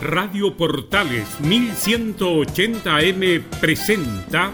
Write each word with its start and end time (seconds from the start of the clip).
Radio 0.00 0.56
Portales 0.56 1.28
1180M 1.42 3.42
presenta 3.60 4.50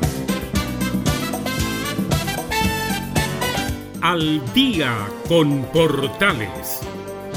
Al 4.02 4.42
día 4.52 4.92
con 5.28 5.62
Portales. 5.66 6.80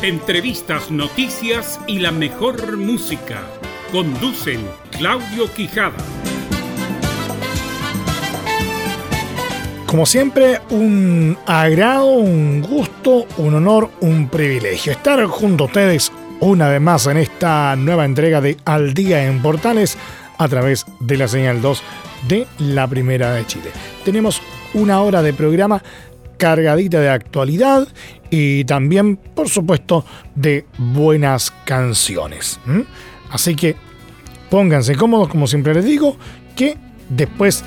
Entrevistas, 0.01 0.89
noticias 0.89 1.79
y 1.85 1.99
la 1.99 2.11
mejor 2.11 2.77
música. 2.77 3.43
Conducen 3.91 4.67
Claudio 4.89 5.53
Quijada. 5.53 6.03
Como 9.85 10.07
siempre, 10.07 10.61
un 10.71 11.37
agrado, 11.45 12.07
un 12.07 12.63
gusto, 12.63 13.27
un 13.37 13.53
honor, 13.53 13.91
un 14.01 14.29
privilegio 14.29 14.93
estar 14.93 15.23
junto 15.25 15.65
a 15.65 15.67
ustedes 15.67 16.11
una 16.41 16.69
vez 16.69 16.81
más 16.81 17.05
en 17.07 17.17
esta 17.17 17.75
nueva 17.75 18.05
entrega 18.05 18.41
de 18.41 18.57
Al 18.65 18.93
Día 18.93 19.25
en 19.25 19.41
Portales 19.41 19.97
a 20.37 20.47
través 20.47 20.85
de 20.99 21.17
la 21.17 21.27
señal 21.27 21.61
2 21.61 21.83
de 22.27 22.47
la 22.59 22.87
Primera 22.87 23.33
de 23.33 23.45
Chile. 23.45 23.71
Tenemos 24.05 24.41
una 24.73 25.01
hora 25.01 25.21
de 25.21 25.33
programa 25.33 25.83
cargadita 26.37 26.99
de 26.99 27.09
actualidad 27.09 27.87
y 28.29 28.63
también, 28.65 29.17
por 29.17 29.49
supuesto, 29.49 30.05
de 30.35 30.65
buenas 30.77 31.51
canciones. 31.65 32.59
Así 33.31 33.55
que 33.55 33.75
pónganse 34.49 34.95
cómodos, 34.95 35.27
como 35.27 35.47
siempre 35.47 35.73
les 35.73 35.85
digo, 35.85 36.15
que 36.55 36.77
después 37.09 37.63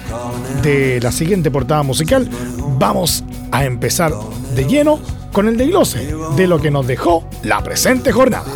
de 0.63 1.01
la 1.01 1.13
siguiente 1.13 1.51
portada 1.51 1.83
musical 1.83 2.29
vamos 2.79 3.25
a 3.51 3.65
empezar 3.65 4.13
de 4.55 4.65
lleno 4.65 5.01
con 5.33 5.49
el 5.49 5.57
desglose 5.57 6.15
de 6.37 6.47
lo 6.47 6.61
que 6.61 6.71
nos 6.71 6.87
dejó 6.87 7.29
la 7.43 7.63
presente 7.63 8.13
jornada. 8.13 8.53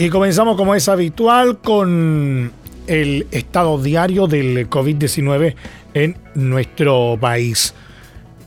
Y 0.00 0.10
comenzamos 0.10 0.56
como 0.56 0.76
es 0.76 0.88
habitual 0.88 1.58
con 1.58 2.52
el 2.86 3.26
estado 3.32 3.82
diario 3.82 4.28
del 4.28 4.70
COVID-19 4.70 5.56
en 5.92 6.16
nuestro 6.36 7.18
país. 7.20 7.74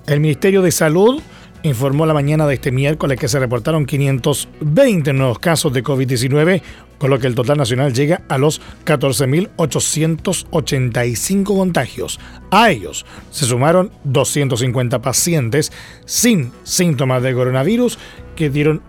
El 0.08 0.22
Ministerio 0.22 0.62
de 0.62 0.72
Salud 0.72 1.22
informó 1.64 2.06
la 2.06 2.14
mañana 2.14 2.48
de 2.48 2.54
este 2.54 2.72
miércoles 2.72 3.20
que 3.20 3.28
se 3.28 3.38
reportaron 3.38 3.86
520 3.86 5.12
nuevos 5.12 5.40
casos 5.40 5.74
de 5.74 5.84
COVID-19, 5.84 6.62
con 6.98 7.10
lo 7.10 7.20
que 7.20 7.28
el 7.28 7.36
total 7.36 7.58
nacional 7.58 7.94
llega 7.94 8.22
a 8.30 8.38
los 8.38 8.62
14.885 8.86 11.44
contagios. 11.44 12.18
A 12.50 12.72
ellos 12.72 13.06
se 13.30 13.44
sumaron 13.44 13.92
250 14.06 15.02
pacientes 15.02 15.74
sin 16.06 16.54
síntomas 16.64 17.22
de 17.22 17.34
coronavirus 17.34 18.00
que 18.38 18.50
dieron 18.50 18.82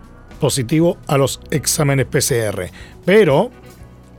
positivo 0.43 0.97
a 1.07 1.17
los 1.17 1.39
exámenes 1.51 2.05
PCR, 2.05 2.69
pero 3.05 3.49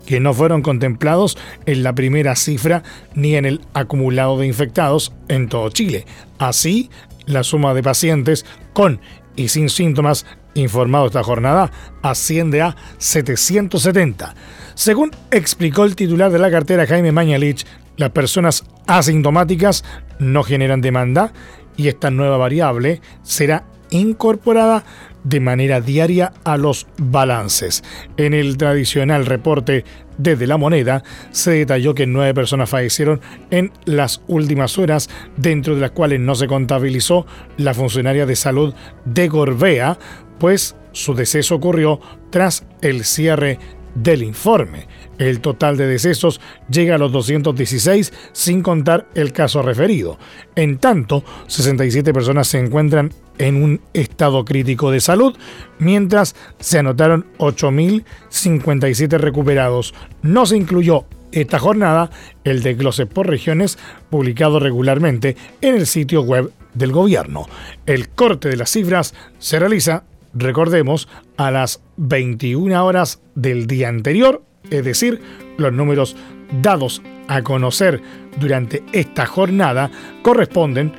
que 0.06 0.20
no 0.20 0.32
fueron 0.32 0.62
contemplados 0.62 1.36
en 1.66 1.82
la 1.82 1.94
primera 1.94 2.34
cifra 2.34 2.82
ni 3.14 3.36
en 3.36 3.44
el 3.44 3.60
acumulado 3.74 4.38
de 4.38 4.46
infectados 4.46 5.12
en 5.28 5.50
todo 5.50 5.68
Chile. 5.68 6.06
Así, 6.38 6.88
la 7.26 7.44
suma 7.44 7.74
de 7.74 7.82
pacientes 7.82 8.46
con 8.72 9.02
y 9.36 9.48
sin 9.48 9.68
síntomas 9.68 10.24
informados 10.54 11.08
esta 11.08 11.22
jornada 11.22 11.70
asciende 12.00 12.62
a 12.62 12.74
770. 12.96 14.34
Según 14.74 15.10
explicó 15.30 15.84
el 15.84 15.94
titular 15.94 16.32
de 16.32 16.38
la 16.38 16.50
cartera 16.50 16.86
Jaime 16.86 17.12
Mañalich, 17.12 17.66
las 17.98 18.12
personas 18.12 18.64
asintomáticas 18.86 19.84
no 20.18 20.42
generan 20.42 20.80
demanda 20.80 21.34
y 21.76 21.88
esta 21.88 22.10
nueva 22.10 22.38
variable 22.38 23.02
será 23.22 23.66
incorporada 23.90 24.84
de 25.24 25.40
manera 25.40 25.80
diaria 25.80 26.32
a 26.44 26.56
los 26.56 26.86
balances. 26.98 27.82
En 28.16 28.34
el 28.34 28.56
tradicional 28.56 29.26
reporte 29.26 29.84
desde 30.18 30.46
la 30.46 30.56
moneda 30.56 31.02
se 31.32 31.50
detalló 31.52 31.94
que 31.94 32.06
nueve 32.06 32.34
personas 32.34 32.70
fallecieron 32.70 33.20
en 33.50 33.72
las 33.84 34.22
últimas 34.28 34.78
horas, 34.78 35.10
dentro 35.36 35.74
de 35.74 35.80
las 35.80 35.90
cuales 35.90 36.20
no 36.20 36.34
se 36.34 36.46
contabilizó 36.46 37.26
la 37.56 37.74
funcionaria 37.74 38.26
de 38.26 38.36
salud 38.36 38.74
de 39.04 39.28
Gorbea, 39.28 39.98
pues 40.38 40.76
su 40.92 41.14
deceso 41.14 41.56
ocurrió 41.56 42.00
tras 42.30 42.64
el 42.80 43.04
cierre 43.04 43.58
del 43.94 44.22
informe. 44.22 44.86
El 45.18 45.40
total 45.40 45.76
de 45.76 45.86
decesos 45.86 46.40
llega 46.68 46.96
a 46.96 46.98
los 46.98 47.12
216 47.12 48.12
sin 48.32 48.62
contar 48.62 49.06
el 49.14 49.32
caso 49.32 49.62
referido. 49.62 50.18
En 50.56 50.78
tanto, 50.78 51.24
67 51.46 52.12
personas 52.12 52.48
se 52.48 52.58
encuentran 52.58 53.12
en 53.38 53.62
un 53.62 53.80
estado 53.92 54.44
crítico 54.44 54.90
de 54.90 55.00
salud, 55.00 55.36
mientras 55.78 56.34
se 56.58 56.78
anotaron 56.78 57.26
8.057 57.38 59.18
recuperados. 59.18 59.94
No 60.22 60.46
se 60.46 60.56
incluyó 60.56 61.04
esta 61.32 61.58
jornada 61.58 62.10
el 62.44 62.62
desglose 62.62 63.06
por 63.06 63.28
regiones 63.28 63.78
publicado 64.08 64.60
regularmente 64.60 65.36
en 65.60 65.74
el 65.74 65.86
sitio 65.86 66.22
web 66.22 66.52
del 66.74 66.92
gobierno. 66.92 67.46
El 67.86 68.08
corte 68.08 68.48
de 68.48 68.56
las 68.56 68.70
cifras 68.70 69.14
se 69.38 69.58
realiza, 69.58 70.04
recordemos, 70.32 71.08
a 71.36 71.50
las 71.50 71.80
21 71.96 72.84
horas 72.84 73.20
del 73.34 73.66
día 73.66 73.88
anterior, 73.88 74.42
es 74.70 74.84
decir, 74.84 75.20
los 75.56 75.72
números 75.72 76.16
dados 76.62 77.02
a 77.28 77.42
conocer 77.42 78.00
durante 78.38 78.82
esta 78.92 79.26
jornada 79.26 79.90
corresponden 80.22 80.92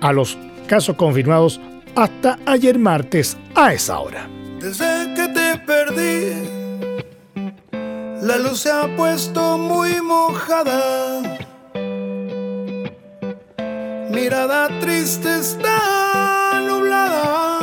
a 0.00 0.12
los 0.12 0.38
casos 0.66 0.96
confirmados 0.96 1.60
hasta 1.96 2.38
ayer 2.46 2.78
martes 2.78 3.36
a 3.54 3.72
esa 3.72 3.98
hora. 3.98 4.28
Desde 4.60 5.14
que 5.14 5.28
te 5.28 5.58
perdí, 5.66 6.32
la 8.22 8.38
luz 8.38 8.60
se 8.60 8.70
ha 8.70 8.94
puesto 8.96 9.58
muy 9.58 10.00
mojada. 10.00 11.22
Mirada 14.10 14.68
triste 14.80 15.38
está 15.38 16.60
nublada 16.66 17.60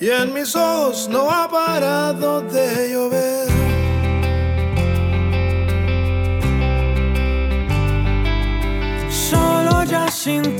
y 0.00 0.08
en 0.08 0.32
mis 0.34 0.56
ojos 0.56 1.08
no 1.10 1.30
ha 1.30 1.48
parado 1.48 2.40
de 2.42 2.90
llover. 2.92 3.49
Solo 10.22 10.59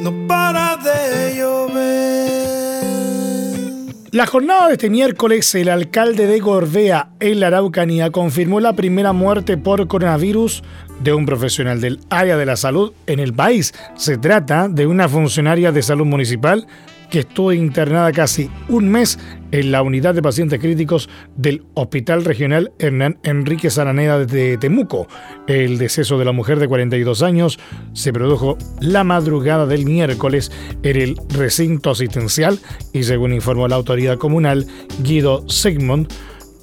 No 0.00 0.26
para 0.26 0.76
de 0.76 1.36
llover. 1.36 2.58
La 4.10 4.26
jornada 4.26 4.68
de 4.68 4.72
este 4.72 4.88
miércoles, 4.88 5.54
el 5.54 5.68
alcalde 5.68 6.26
de 6.26 6.40
Gorbea, 6.40 7.10
en 7.20 7.40
la 7.40 7.48
Araucanía, 7.48 8.10
confirmó 8.10 8.58
la 8.58 8.72
primera 8.72 9.12
muerte 9.12 9.58
por 9.58 9.86
coronavirus 9.86 10.62
de 11.02 11.12
un 11.12 11.26
profesional 11.26 11.80
del 11.80 12.00
área 12.08 12.36
de 12.36 12.46
la 12.46 12.56
salud 12.56 12.92
en 13.06 13.20
el 13.20 13.34
país. 13.34 13.74
Se 13.96 14.16
trata 14.16 14.68
de 14.68 14.86
una 14.86 15.08
funcionaria 15.08 15.72
de 15.72 15.82
salud 15.82 16.06
municipal 16.06 16.66
que 17.10 17.20
estuvo 17.20 17.52
internada 17.52 18.12
casi 18.12 18.50
un 18.68 18.88
mes 18.88 19.18
en 19.52 19.72
la 19.72 19.82
unidad 19.82 20.14
de 20.14 20.22
pacientes 20.22 20.60
críticos 20.60 21.08
del 21.36 21.64
Hospital 21.74 22.24
Regional 22.24 22.72
Hernán 22.78 23.18
Enrique 23.22 23.70
Saraneda 23.70 24.24
de 24.24 24.58
Temuco. 24.58 25.08
El 25.46 25.78
deceso 25.78 26.18
de 26.18 26.24
la 26.24 26.32
mujer 26.32 26.58
de 26.58 26.68
42 26.68 27.22
años 27.22 27.58
se 27.92 28.12
produjo 28.12 28.58
la 28.80 29.04
madrugada 29.04 29.66
del 29.66 29.84
miércoles 29.84 30.52
en 30.82 30.96
el 31.00 31.16
recinto 31.28 31.90
asistencial 31.90 32.58
y 32.92 33.04
según 33.04 33.32
informó 33.32 33.68
la 33.68 33.76
autoridad 33.76 34.18
comunal, 34.18 34.66
Guido 35.02 35.48
Sigmund 35.48 36.12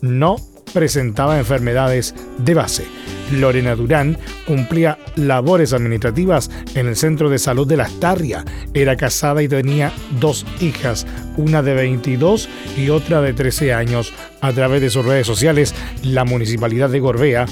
no 0.01 0.37
presentaba 0.75 1.39
enfermedades 1.39 2.13
de 2.37 2.53
base. 2.53 2.83
Lorena 3.31 3.75
Durán 3.75 4.17
cumplía 4.45 4.99
labores 5.15 5.71
administrativas 5.71 6.51
en 6.75 6.87
el 6.87 6.97
Centro 6.97 7.29
de 7.29 7.39
Salud 7.39 7.65
de 7.65 7.77
Las 7.77 7.97
Tarria. 7.99 8.43
Era 8.73 8.97
casada 8.97 9.41
y 9.41 9.47
tenía 9.47 9.93
dos 10.19 10.45
hijas, 10.59 11.07
una 11.37 11.63
de 11.63 11.73
22 11.73 12.49
y 12.77 12.89
otra 12.89 13.21
de 13.21 13.33
13 13.33 13.73
años. 13.73 14.13
A 14.41 14.51
través 14.51 14.81
de 14.81 14.89
sus 14.89 15.05
redes 15.05 15.25
sociales, 15.25 15.73
la 16.03 16.25
Municipalidad 16.25 16.89
de 16.89 16.99
Gorbea 16.99 17.45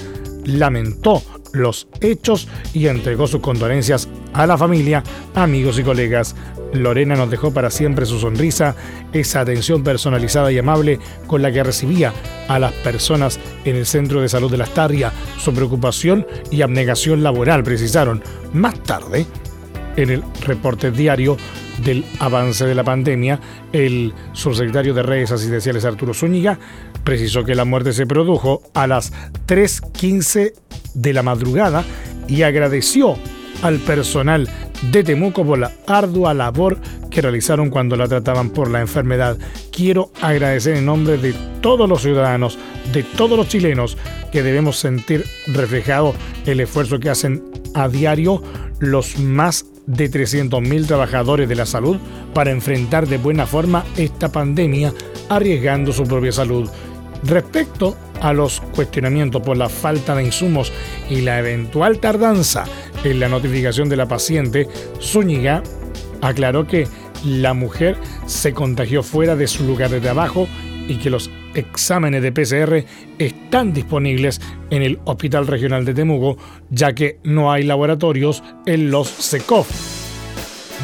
lamentó 0.46 1.24
los 1.54 1.88
hechos 2.02 2.50
y 2.74 2.88
entregó 2.88 3.28
sus 3.28 3.40
condolencias 3.40 4.10
a 4.34 4.46
la 4.46 4.58
familia, 4.58 5.04
amigos 5.36 5.80
y 5.80 5.84
colegas. 5.84 6.36
Lorena 6.74 7.16
nos 7.16 7.30
dejó 7.30 7.54
para 7.54 7.70
siempre 7.70 8.06
su 8.06 8.20
sonrisa, 8.20 8.76
esa 9.14 9.42
atención 9.42 9.84
personalizada 9.84 10.52
y 10.52 10.58
amable 10.58 11.00
con 11.28 11.44
la 11.44 11.52
que 11.52 11.64
recibía 11.64 12.12
a 12.48 12.60
las 12.60 12.74
personas 12.74 13.40
en 13.64 13.76
el 13.76 13.86
Centro 13.86 14.22
de 14.22 14.30
Salud 14.30 14.52
de 14.52 14.58
la 14.58 14.64
Astarria, 14.64 15.14
su 15.38 15.54
preocupación 15.54 16.26
y 16.50 16.64
abnegación 16.64 17.22
laboral, 17.22 17.64
precisaron. 17.64 18.24
Más 18.54 18.82
tarde, 18.82 19.28
en 19.96 20.10
el 20.10 20.24
reporte 20.46 20.90
diario 20.90 21.38
del 21.84 22.04
avance 22.20 22.66
de 22.66 22.76
la 22.76 22.84
pandemia, 22.84 23.40
el 23.72 24.14
subsecretario 24.34 24.94
de 24.94 25.04
redes 25.04 25.32
asistenciales 25.32 25.86
Arturo 25.86 26.14
Zúñiga 26.14 26.58
precisó 27.04 27.44
que 27.44 27.56
la 27.56 27.66
muerte 27.66 27.94
se 27.94 28.06
produjo 28.06 28.62
a 28.74 28.88
las 28.88 29.14
3.15 29.48 30.54
de 30.94 31.14
la 31.14 31.24
madrugada 31.24 31.84
y 32.28 32.44
agradeció 32.44 33.18
al 33.62 33.80
personal 33.80 34.50
de 34.92 35.04
Temuco 35.04 35.46
por 35.46 35.60
la 35.60 35.72
ardua 35.88 36.34
labor 36.34 36.78
que 37.10 37.22
realizaron 37.22 37.70
cuando 37.70 37.96
la 37.96 38.08
trataban 38.08 38.50
por 38.50 38.70
la 38.70 38.82
enfermedad. 38.82 39.38
Quiero 39.72 40.12
agradecer 40.22 40.76
en 40.76 40.86
nombre 40.86 41.18
de 41.18 41.34
todos 41.62 41.88
los 41.88 42.02
ciudadanos, 42.02 42.58
de 42.92 43.04
todos 43.04 43.38
los 43.38 43.48
chilenos, 43.48 43.98
que 44.32 44.44
debemos 44.44 44.78
sentir 44.78 45.26
reflejado 45.48 46.14
el 46.46 46.60
esfuerzo 46.60 47.00
que 47.00 47.10
hacen 47.10 47.44
a 47.76 47.88
diario 47.88 48.44
los 48.80 49.18
más 49.20 49.66
de 49.86 50.10
300.000 50.10 50.88
trabajadores 50.88 51.48
de 51.48 51.56
la 51.56 51.66
salud 51.66 51.98
para 52.34 52.52
enfrentar 52.52 53.08
de 53.08 53.18
buena 53.18 53.46
forma 53.46 53.86
esta 53.98 54.32
pandemia, 54.32 54.94
arriesgando 55.30 55.94
su 55.94 56.04
propia 56.04 56.32
salud. 56.32 56.70
Respecto 57.26 57.96
a 58.22 58.34
los 58.34 58.60
cuestionamientos 58.60 59.42
por 59.42 59.58
la 59.58 59.70
falta 59.70 60.16
de 60.16 60.24
insumos 60.24 60.72
y 61.10 61.22
la 61.22 61.40
eventual 61.40 62.00
tardanza 62.00 62.66
en 63.04 63.20
la 63.20 63.30
notificación 63.30 63.90
de 63.90 63.98
la 63.98 64.08
paciente, 64.08 64.68
Zúñiga 65.02 65.64
aclaró 66.22 66.68
que 66.68 66.88
la 67.26 67.54
mujer 67.54 67.98
se 68.26 68.54
contagió 68.54 69.04
fuera 69.04 69.36
de 69.36 69.48
su 69.48 69.66
lugar 69.66 69.90
de 69.90 70.02
trabajo 70.02 70.48
y 70.88 70.98
que 70.98 71.10
los 71.10 71.30
exámenes 71.54 72.22
de 72.22 72.32
PCR 72.32 72.86
están 73.20 73.74
disponibles 73.74 74.42
en 74.70 74.82
el 74.82 75.00
Hospital 75.06 75.48
Regional 75.48 75.86
de 75.86 75.94
Temuco, 75.94 76.38
ya 76.70 76.94
que 76.94 77.20
no 77.24 77.52
hay 77.52 77.64
laboratorios 77.64 78.44
en 78.66 78.92
los 78.92 79.08
SECOF. 79.08 79.70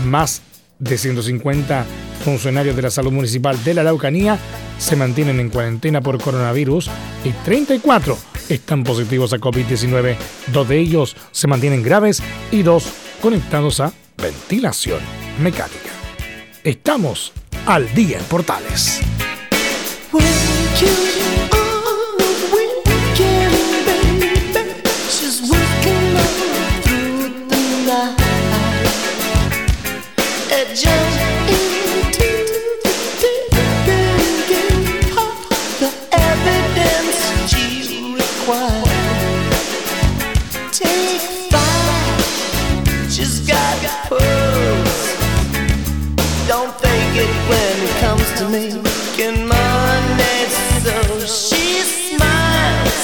Más 0.06 0.42
de 0.80 0.98
150 0.98 1.86
funcionarios 2.24 2.76
de 2.76 2.82
la 2.82 2.90
salud 2.90 3.12
municipal 3.12 3.62
de 3.64 3.74
la 3.74 3.82
Araucanía 3.82 4.38
se 4.78 4.96
mantienen 4.96 5.40
en 5.40 5.50
cuarentena 5.50 6.02
por 6.02 6.22
coronavirus 6.22 6.90
y 7.24 7.32
34 7.44 8.18
están 8.50 8.84
positivos 8.84 9.34
a 9.34 9.38
COVID-19. 9.38 10.16
Dos 10.48 10.68
de 10.68 10.80
ellos 10.80 11.16
se 11.32 11.48
mantienen 11.48 11.84
graves 11.84 12.22
y 12.52 12.64
dos 12.64 12.86
conectados 13.22 13.80
a 13.80 13.94
ventilación 14.18 15.00
mecánica. 15.42 15.92
Estamos 16.64 17.32
al 17.66 17.94
día 17.94 18.18
en 18.18 18.24
Portales. 18.26 19.02
To 48.40 48.48
making 48.48 49.48
money. 49.48 50.40
So 50.86 50.96
she 51.26 51.82
smiles, 51.84 53.00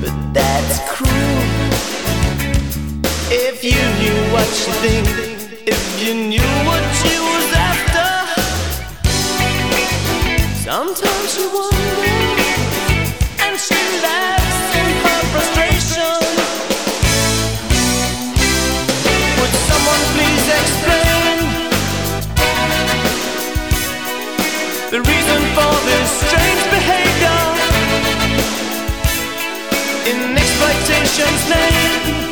but 0.00 0.14
that's 0.34 0.80
cruel. 0.90 1.42
If 3.30 3.62
you 3.62 3.80
knew 4.00 4.18
what 4.32 4.46
she 4.46 4.70
think, 4.82 5.06
if 5.68 6.02
you 6.02 6.14
knew 6.14 6.50
what 6.66 6.82
she 7.00 7.14
was 7.30 7.48
after, 7.70 8.10
sometimes 10.66 11.34
she 11.34 11.46
wonders, 11.46 11.77
reason 25.28 25.54
for 25.54 25.74
this 25.84 26.10
strange 26.20 26.64
behavior 26.70 27.40
in 30.10 30.36
exploitation's 30.36 31.48
name. 31.50 32.27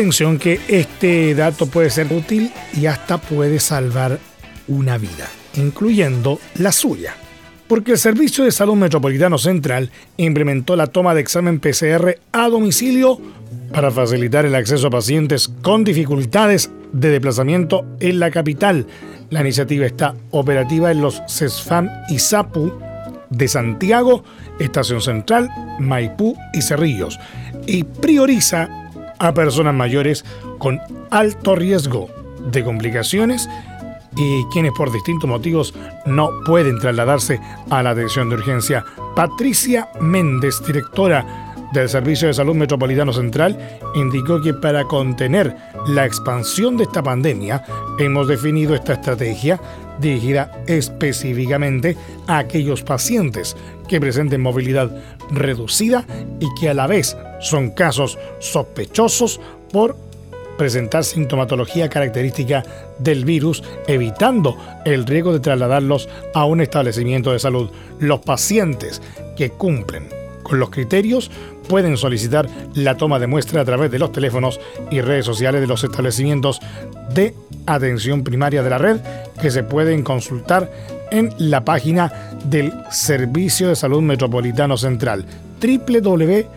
Atención 0.00 0.38
que 0.38 0.58
este 0.68 1.34
dato 1.34 1.66
puede 1.66 1.90
ser 1.90 2.10
útil 2.10 2.50
y 2.74 2.86
hasta 2.86 3.18
puede 3.18 3.60
salvar 3.60 4.18
una 4.66 4.96
vida, 4.96 5.28
incluyendo 5.56 6.38
la 6.54 6.72
suya. 6.72 7.14
Porque 7.68 7.92
el 7.92 7.98
Servicio 7.98 8.44
de 8.44 8.50
Salud 8.50 8.76
Metropolitano 8.76 9.36
Central 9.36 9.90
implementó 10.16 10.74
la 10.74 10.86
toma 10.86 11.14
de 11.14 11.20
examen 11.20 11.60
PCR 11.60 12.16
a 12.32 12.48
domicilio 12.48 13.20
para 13.74 13.90
facilitar 13.90 14.46
el 14.46 14.54
acceso 14.54 14.86
a 14.86 14.90
pacientes 14.90 15.50
con 15.60 15.84
dificultades 15.84 16.70
de 16.94 17.10
desplazamiento 17.10 17.84
en 18.00 18.20
la 18.20 18.30
capital. 18.30 18.86
La 19.28 19.42
iniciativa 19.42 19.84
está 19.84 20.14
operativa 20.30 20.90
en 20.90 21.02
los 21.02 21.20
CESFAM 21.28 21.90
y 22.08 22.20
SAPU 22.20 22.72
de 23.28 23.48
Santiago, 23.48 24.24
Estación 24.58 25.02
Central, 25.02 25.50
Maipú 25.78 26.34
y 26.54 26.62
Cerrillos 26.62 27.20
y 27.66 27.84
prioriza 27.84 28.89
a 29.20 29.32
personas 29.32 29.74
mayores 29.74 30.24
con 30.58 30.80
alto 31.10 31.54
riesgo 31.54 32.08
de 32.50 32.64
complicaciones 32.64 33.48
y 34.16 34.44
quienes 34.52 34.72
por 34.72 34.90
distintos 34.90 35.30
motivos 35.30 35.74
no 36.06 36.30
pueden 36.44 36.78
trasladarse 36.78 37.40
a 37.70 37.82
la 37.82 37.90
atención 37.90 38.28
de 38.28 38.36
urgencia. 38.36 38.84
Patricia 39.14 39.88
Méndez, 40.00 40.60
directora 40.66 41.54
del 41.72 41.88
Servicio 41.88 42.26
de 42.26 42.34
Salud 42.34 42.56
Metropolitano 42.56 43.12
Central, 43.12 43.56
indicó 43.94 44.40
que 44.40 44.54
para 44.54 44.84
contener 44.84 45.54
la 45.86 46.04
expansión 46.04 46.76
de 46.76 46.84
esta 46.84 47.02
pandemia 47.02 47.62
hemos 47.98 48.26
definido 48.26 48.74
esta 48.74 48.94
estrategia 48.94 49.60
dirigida 50.00 50.62
específicamente 50.66 51.96
a 52.26 52.38
aquellos 52.38 52.82
pacientes 52.82 53.56
que 53.88 54.00
presenten 54.00 54.40
movilidad 54.40 54.90
reducida 55.30 56.06
y 56.38 56.46
que 56.58 56.68
a 56.68 56.74
la 56.74 56.86
vez 56.86 57.16
son 57.40 57.70
casos 57.70 58.18
sospechosos 58.38 59.40
por 59.72 59.96
presentar 60.56 61.04
sintomatología 61.04 61.88
característica 61.88 62.62
del 62.98 63.24
virus, 63.24 63.62
evitando 63.86 64.58
el 64.84 65.06
riesgo 65.06 65.32
de 65.32 65.40
trasladarlos 65.40 66.08
a 66.34 66.44
un 66.44 66.60
establecimiento 66.60 67.32
de 67.32 67.38
salud. 67.38 67.70
Los 67.98 68.20
pacientes 68.20 69.00
que 69.36 69.48
cumplen 69.48 70.19
con 70.50 70.58
los 70.58 70.70
criterios 70.70 71.30
pueden 71.68 71.96
solicitar 71.96 72.48
la 72.74 72.96
toma 72.96 73.20
de 73.20 73.28
muestra 73.28 73.60
a 73.60 73.64
través 73.64 73.92
de 73.92 74.00
los 74.00 74.10
teléfonos 74.10 74.58
y 74.90 75.00
redes 75.00 75.24
sociales 75.24 75.60
de 75.60 75.68
los 75.68 75.84
establecimientos 75.84 76.58
de 77.14 77.36
atención 77.66 78.24
primaria 78.24 78.64
de 78.64 78.70
la 78.70 78.78
red 78.78 78.96
que 79.40 79.52
se 79.52 79.62
pueden 79.62 80.02
consultar 80.02 80.68
en 81.12 81.32
la 81.38 81.64
página 81.64 82.34
del 82.44 82.72
Servicio 82.90 83.68
de 83.68 83.76
Salud 83.76 84.02
Metropolitano 84.02 84.76
Central 84.76 85.24
www.ssmc.cl. 85.62 86.52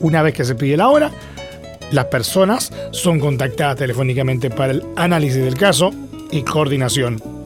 Una 0.00 0.22
vez 0.22 0.34
que 0.34 0.44
se 0.44 0.54
pide 0.54 0.76
la 0.76 0.88
hora, 0.90 1.10
las 1.90 2.04
personas 2.04 2.72
son 2.92 3.18
contactadas 3.18 3.78
telefónicamente 3.78 4.48
para 4.48 4.70
el 4.72 4.84
análisis 4.94 5.42
del 5.42 5.56
caso 5.56 5.90
y 6.30 6.42
coordinación. 6.42 7.37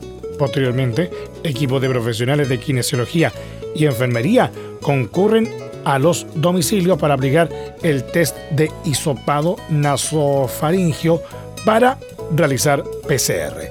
Posteriormente, 0.42 1.08
equipos 1.44 1.80
de 1.80 1.88
profesionales 1.88 2.48
de 2.48 2.58
kinesiología 2.58 3.32
y 3.76 3.84
enfermería 3.86 4.50
concurren 4.80 5.48
a 5.84 6.00
los 6.00 6.26
domicilios 6.34 6.98
para 6.98 7.14
aplicar 7.14 7.48
el 7.80 8.02
test 8.02 8.36
de 8.50 8.68
hisopado 8.84 9.54
nasofaringio 9.68 11.22
para 11.64 11.96
realizar 12.34 12.82
PCR. 13.06 13.70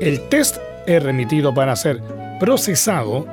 El 0.00 0.22
test 0.22 0.56
es 0.88 1.00
remitido 1.00 1.54
para 1.54 1.76
ser 1.76 2.02
procesado 2.40 3.24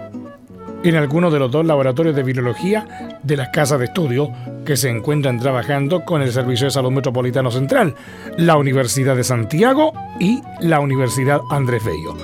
en 0.89 0.95
alguno 0.95 1.31
de 1.31 1.39
los 1.39 1.51
dos 1.51 1.65
laboratorios 1.65 2.15
de 2.15 2.23
virología 2.23 3.19
de 3.23 3.37
las 3.37 3.49
casas 3.49 3.79
de 3.79 3.85
estudio 3.85 4.31
que 4.65 4.77
se 4.77 4.89
encuentran 4.89 5.39
trabajando 5.39 6.05
con 6.05 6.21
el 6.21 6.31
Servicio 6.31 6.65
de 6.65 6.71
Salud 6.71 6.91
Metropolitano 6.91 7.51
Central, 7.51 7.95
la 8.37 8.57
Universidad 8.57 9.15
de 9.15 9.23
Santiago 9.23 9.93
y 10.19 10.41
la 10.61 10.79
Universidad 10.79 11.41
Andrés 11.49 11.83
Bello. 11.83 12.15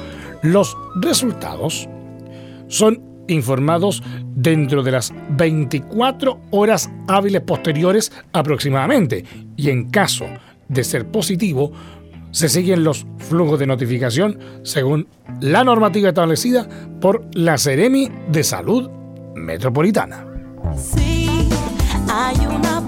Los 0.41 0.77
resultados 0.95 1.87
son 2.67 3.01
informados 3.27 4.03
dentro 4.35 4.83
de 4.83 4.91
las 4.91 5.13
24 5.29 6.41
horas 6.51 6.89
hábiles 7.07 7.41
posteriores 7.41 8.11
aproximadamente 8.33 9.23
y 9.55 9.69
en 9.69 9.89
caso 9.89 10.25
de 10.67 10.83
ser 10.83 11.07
positivo 11.07 11.71
se 12.33 12.49
siguen 12.49 12.83
los 12.83 13.05
flujos 13.19 13.59
de 13.59 13.67
notificación 13.67 14.39
según 14.63 15.07
la 15.39 15.63
normativa 15.63 16.09
establecida 16.09 16.67
por 16.99 17.25
la 17.33 17.57
Seremi 17.57 18.11
de 18.29 18.43
Salud 18.43 18.89
Metropolitana. 19.35 20.25
Sí, 20.75 21.29
hay 22.11 22.35
una 22.45 22.81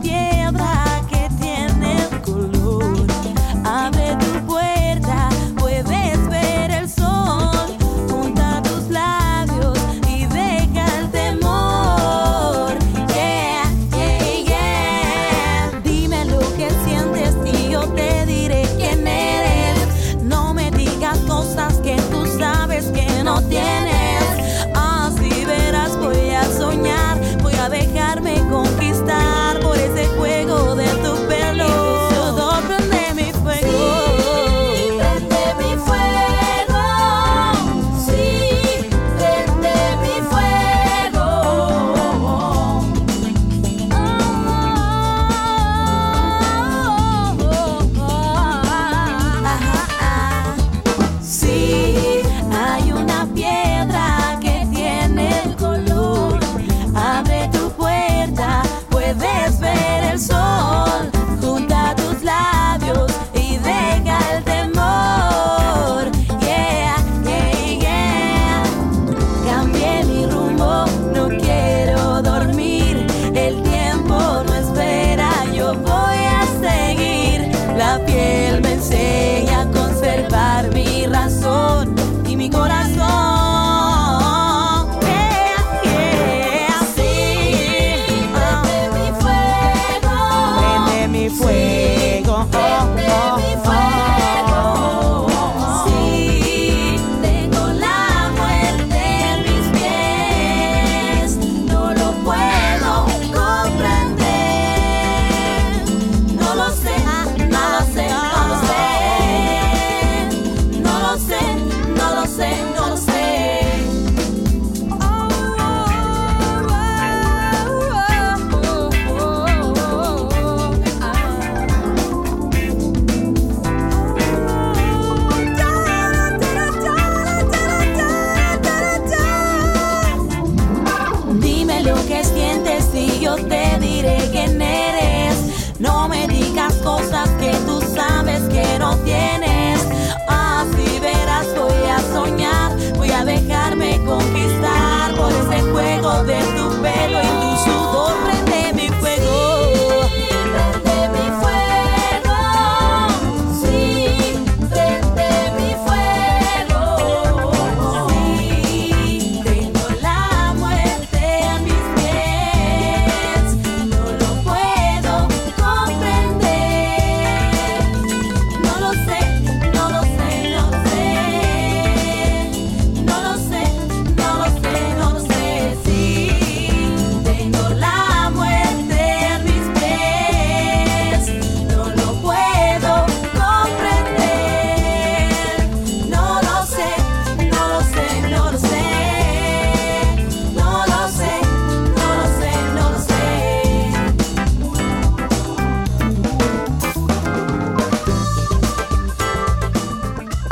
de 146.24 146.40
tu 146.56 146.65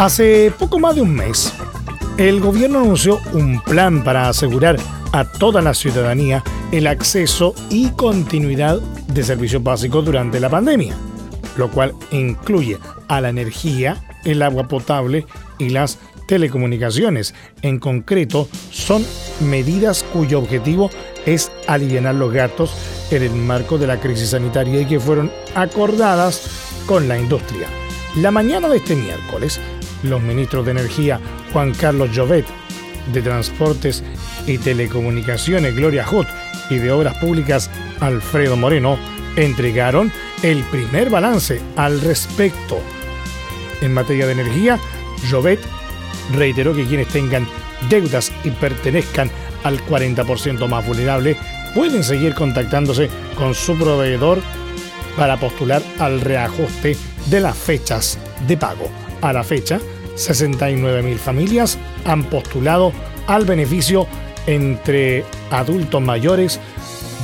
Hace 0.04 0.52
poco 0.60 0.80
más 0.80 0.96
de 0.96 1.02
un 1.02 1.16
mes, 1.16 1.54
el 2.18 2.42
gobierno 2.42 2.80
anunció 2.80 3.22
un 3.32 3.62
plan 3.62 4.04
para 4.04 4.28
asegurar 4.28 4.76
a 5.14 5.24
toda 5.24 5.62
la 5.62 5.74
ciudadanía 5.74 6.44
el 6.74 6.88
acceso 6.88 7.56
y 7.70 7.90
continuidad 7.92 8.82
de 8.82 9.24
servicios 9.24 9.64
básicos 9.64 10.04
durante 10.04 10.42
la 10.42 10.50
pandemia, 10.50 10.94
lo 11.56 11.72
cual 11.72 11.94
incluye 12.12 12.80
a 13.08 13.22
la 13.22 13.30
energía, 13.30 14.04
el 14.26 14.42
agua 14.42 14.68
potable 14.68 15.26
y 15.58 15.70
las 15.70 16.00
telecomunicaciones. 16.28 17.34
En 17.62 17.80
concreto, 17.80 18.50
son 18.72 19.06
medidas 19.40 20.04
cuyo 20.12 20.40
objetivo 20.40 20.90
es 21.26 21.50
aliviar 21.66 22.14
los 22.14 22.34
gastos 22.34 22.76
en 23.10 23.24
el 23.24 23.32
marco 23.32 23.78
de 23.78 23.88
la 23.88 24.02
crisis 24.02 24.32
sanitaria 24.32 24.82
y 24.82 24.86
que 24.86 25.00
fueron 25.00 25.32
acordadas 25.56 26.42
con 26.88 27.08
la 27.08 27.18
industria. 27.18 27.70
La 28.18 28.30
mañana 28.30 28.70
de 28.70 28.78
este 28.78 28.96
miércoles, 28.96 29.60
los 30.04 30.22
ministros 30.22 30.66
de 30.66 30.72
Energía 30.72 31.20
Juan 31.52 31.74
Carlos 31.74 32.12
Llovet, 32.12 32.46
de 33.12 33.22
Transportes 33.22 34.04
y 34.48 34.58
Telecomunicaciones 34.58 35.76
Gloria 35.76 36.06
Hood 36.06 36.26
y 36.70 36.76
de 36.78 36.92
Obras 36.92 37.18
Públicas 37.18 37.70
Alfredo 38.00 38.56
Moreno 38.56 38.98
entregaron 39.36 40.12
el 40.42 40.64
primer 40.64 41.10
balance 41.10 41.62
al 41.76 42.02
respecto. 42.02 42.80
En 43.82 43.94
materia 43.94 44.26
de 44.26 44.34
energía, 44.34 44.80
Llovet 45.30 45.60
reiteró 46.34 46.74
que 46.76 46.86
quienes 46.86 47.08
tengan 47.08 47.48
deudas 47.90 48.32
y 48.44 48.52
pertenezcan 48.52 49.30
al 49.64 49.84
40% 49.86 50.68
más 50.68 50.86
vulnerable 50.86 51.38
pueden 51.74 52.04
seguir 52.04 52.34
contactándose 52.34 53.10
con 53.36 53.56
su 53.56 53.78
proveedor 53.78 54.40
para 55.18 55.38
postular 55.38 55.82
al 56.00 56.22
reajuste 56.22 56.98
de 57.28 57.40
las 57.40 57.58
fechas 57.58 58.18
de 58.48 58.58
pago. 58.58 58.90
A 59.22 59.32
la 59.32 59.44
fecha, 59.44 59.80
69.000 60.16 61.18
familias 61.18 61.78
han 62.06 62.24
postulado 62.24 62.92
al 63.28 63.46
beneficio 63.46 64.08
entre 64.48 65.24
adultos 65.52 66.02
mayores, 66.02 66.60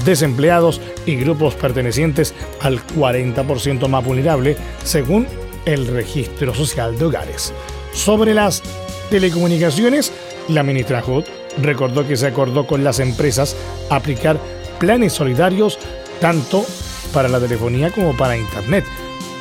desempleados 0.06 0.82
y 1.06 1.15
grupos 1.15 1.56
pertenecientes 1.56 2.34
al 2.62 2.86
40% 2.88 3.88
más 3.88 4.04
vulnerable, 4.04 4.56
según 4.84 5.28
el 5.65 5.88
Registro 5.88 6.54
Social 6.54 6.97
de 6.97 7.06
Hogares. 7.06 7.54
Sobre 7.93 8.34
las 8.34 8.63
telecomunicaciones, 9.10 10.13
la 10.47 10.63
ministra 10.63 11.02
Hood 11.02 11.25
recordó 11.62 12.08
que 12.08 12.15
se 12.15 12.28
acordó 12.28 12.65
con 12.65 12.84
las 12.84 12.99
empresas 12.99 13.56
aplicar 13.89 14.39
planes 14.80 15.13
solidarios 15.13 15.78
tanto 16.21 16.65
para 17.13 17.28
la 17.28 17.39
telefonía 17.39 17.91
como 17.91 18.15
para 18.15 18.38
Internet, 18.38 18.86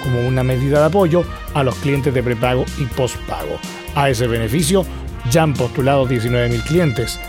como 0.02 0.26
una 0.26 0.42
medida 0.42 0.80
de 0.80 0.86
apoyo 0.86 1.24
a 1.54 1.62
los 1.62 1.74
clientes 1.76 2.12
de 2.12 2.22
prepago 2.22 2.64
y 2.78 2.84
postpago. 2.84 3.58
A 3.94 4.10
ese 4.10 4.26
beneficio 4.26 4.84
ya 5.30 5.42
han 5.42 5.54
postulado 5.54 6.08
19.000 6.08 6.62
clientes. 6.64 7.20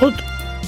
Hood 0.00 0.14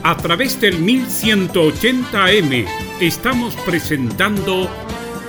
A 0.06 0.14
través 0.18 0.60
del 0.60 0.84
1180M 0.84 2.66
estamos 3.00 3.54
presentando 3.64 4.68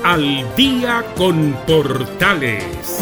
Al 0.04 0.54
Día 0.58 1.06
con 1.16 1.54
Portales. 1.66 3.00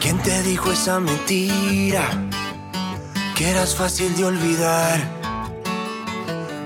¿Quién 0.00 0.18
te 0.24 0.42
dijo 0.42 0.72
esa 0.72 0.98
mentira? 0.98 2.10
Que 3.36 3.50
eras 3.50 3.76
fácil 3.76 4.12
de 4.16 4.24
olvidar. 4.24 5.17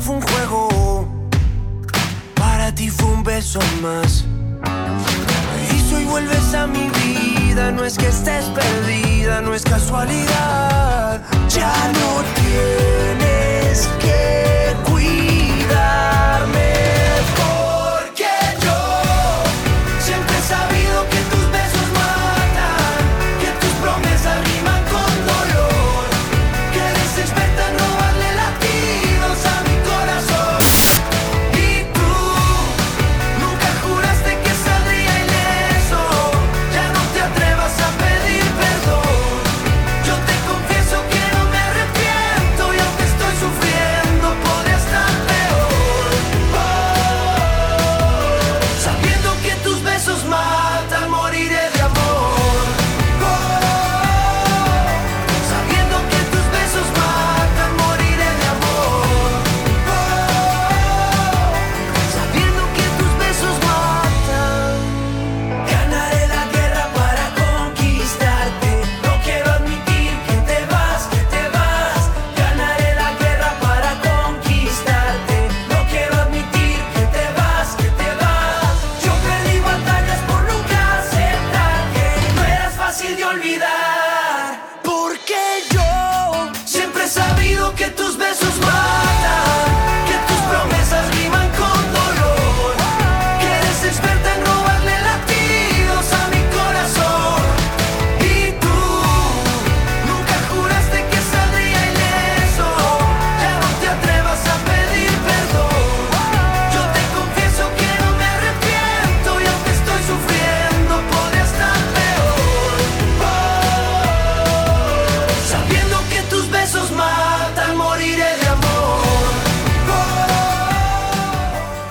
fue 0.00 0.16
un 0.16 0.22
juego. 0.22 1.08
Para 2.34 2.74
ti 2.74 2.88
fue 2.88 3.06
un 3.10 3.24
beso 3.24 3.60
más. 3.82 4.24
Y 5.72 5.80
si 5.80 5.94
hoy 5.94 6.04
vuelves 6.04 6.54
a 6.54 6.66
mi 6.66 6.88
vida, 6.90 7.72
no 7.72 7.84
es 7.84 7.96
que 7.98 8.08
estés 8.08 8.44
perdida, 8.46 9.40
no 9.40 9.54
es 9.54 9.62
casualidad. 9.62 11.22
Ya 11.48 11.74
no 11.94 12.22
tienes 12.40 13.88
que 14.00 14.76
cuidarme. 14.88 16.27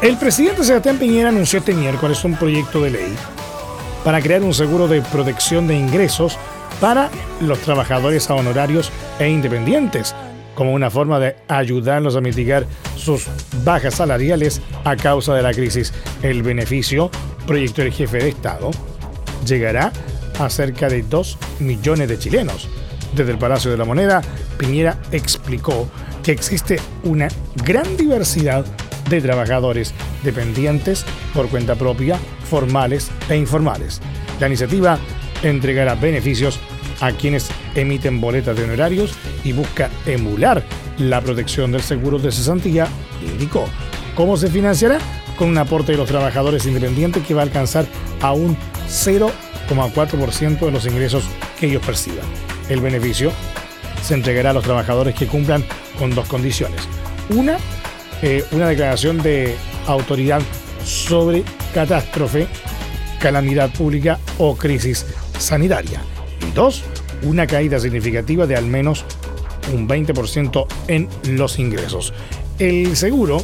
El 0.08 0.16
presidente 0.16 0.64
Sebastián 0.64 0.98
Piñera 0.98 1.28
anunció 1.28 1.60
este 1.60 1.74
miércoles 1.74 2.24
un 2.24 2.38
proyecto 2.38 2.82
de 2.82 2.92
ley 2.92 3.14
para 4.06 4.22
crear 4.22 4.42
un 4.42 4.54
seguro 4.54 4.88
de 4.88 5.02
protección 5.02 5.68
de 5.68 5.76
ingresos 5.76 6.38
para 6.80 7.10
los 7.42 7.60
trabajadores 7.60 8.30
a 8.30 8.36
honorarios 8.36 8.90
e 9.20 9.28
independientes, 9.28 10.16
como 10.56 10.72
una 10.72 10.90
forma 10.90 11.20
de 11.20 11.36
ayudarlos 11.50 12.16
a 12.16 12.22
mitigar 12.22 12.66
sus 12.96 13.28
bajas 13.66 13.96
salariales 13.96 14.62
a 14.86 14.96
causa 14.96 15.36
de 15.36 15.42
la 15.42 15.52
crisis. 15.52 15.94
El 16.22 16.42
beneficio, 16.42 17.12
proyecto 17.46 17.82
del 17.82 17.92
jefe 17.92 18.20
de 18.20 18.30
Estado, 18.30 18.72
llegará 19.46 19.92
a 20.40 20.50
cerca 20.50 20.88
de 20.88 21.02
2 21.02 21.38
millones 21.60 22.08
de 22.08 22.18
chilenos. 22.18 22.70
Desde 23.14 23.34
el 23.34 23.38
Palacio 23.38 23.72
de 23.72 23.78
la 23.78 23.84
Moneda, 23.84 24.22
Piñera 24.58 25.00
explicó 25.12 25.90
que 26.24 26.32
existe 26.32 26.80
una 27.04 27.28
gran 27.66 27.98
diversidad 27.98 28.64
de 29.10 29.22
trabajadores 29.22 29.94
dependientes 30.24 31.06
por 31.34 31.50
cuenta 31.50 31.76
propia, 31.76 32.20
formales 32.50 33.10
e 33.30 33.36
informales. 33.36 34.02
La 34.40 34.48
iniciativa 34.48 35.00
entregará 35.44 35.96
beneficios 35.96 36.60
a 37.00 37.12
quienes 37.12 37.48
emiten 37.76 38.20
boletas 38.20 38.58
de 38.58 38.64
honorarios 38.64 39.14
y 39.44 39.52
busca 39.52 39.90
emular 40.06 40.64
la 40.98 41.22
protección 41.22 41.72
del 41.72 41.82
seguro 41.82 42.18
de 42.18 42.32
cesantía, 42.32 42.88
indicó. 43.22 43.66
¿Cómo 44.16 44.36
se 44.38 44.48
financiará? 44.48 44.98
Con 45.38 45.50
un 45.50 45.58
aporte 45.60 45.92
de 45.92 45.98
los 46.00 46.08
trabajadores 46.08 46.66
independientes 46.66 47.24
que 47.24 47.36
va 47.36 47.42
a 47.42 47.46
alcanzar 47.46 47.86
a 48.22 48.32
un 48.32 48.58
0,4% 48.90 50.60
de 50.60 50.72
los 50.72 50.86
ingresos 50.88 51.24
que 51.60 51.68
ellos 51.68 51.86
perciban. 51.86 52.26
El 52.70 52.82
beneficio 52.82 53.32
se 54.02 54.16
entregará 54.16 54.50
a 54.50 54.54
los 54.54 54.64
trabajadores 54.64 55.14
que 55.14 55.28
cumplan 55.28 55.64
con 56.00 56.16
dos 56.16 56.28
condiciones. 56.28 56.82
Una, 57.30 57.58
eh, 58.22 58.44
una 58.52 58.70
declaración 58.70 59.22
de 59.22 59.56
autoridad 59.86 60.42
sobre 60.84 61.44
catástrofe, 61.74 62.48
calamidad 63.20 63.72
pública 63.72 64.20
o 64.38 64.56
crisis 64.56 65.06
sanitaria. 65.38 66.02
Y 66.48 66.52
dos, 66.54 66.84
una 67.24 67.48
caída 67.48 67.80
significativa 67.80 68.48
de 68.48 68.56
al 68.56 68.66
menos 68.66 69.06
un 69.74 69.88
20% 69.88 70.66
en 70.88 71.10
los 71.38 71.60
ingresos. 71.60 72.14
El 72.60 72.96
seguro 72.96 73.44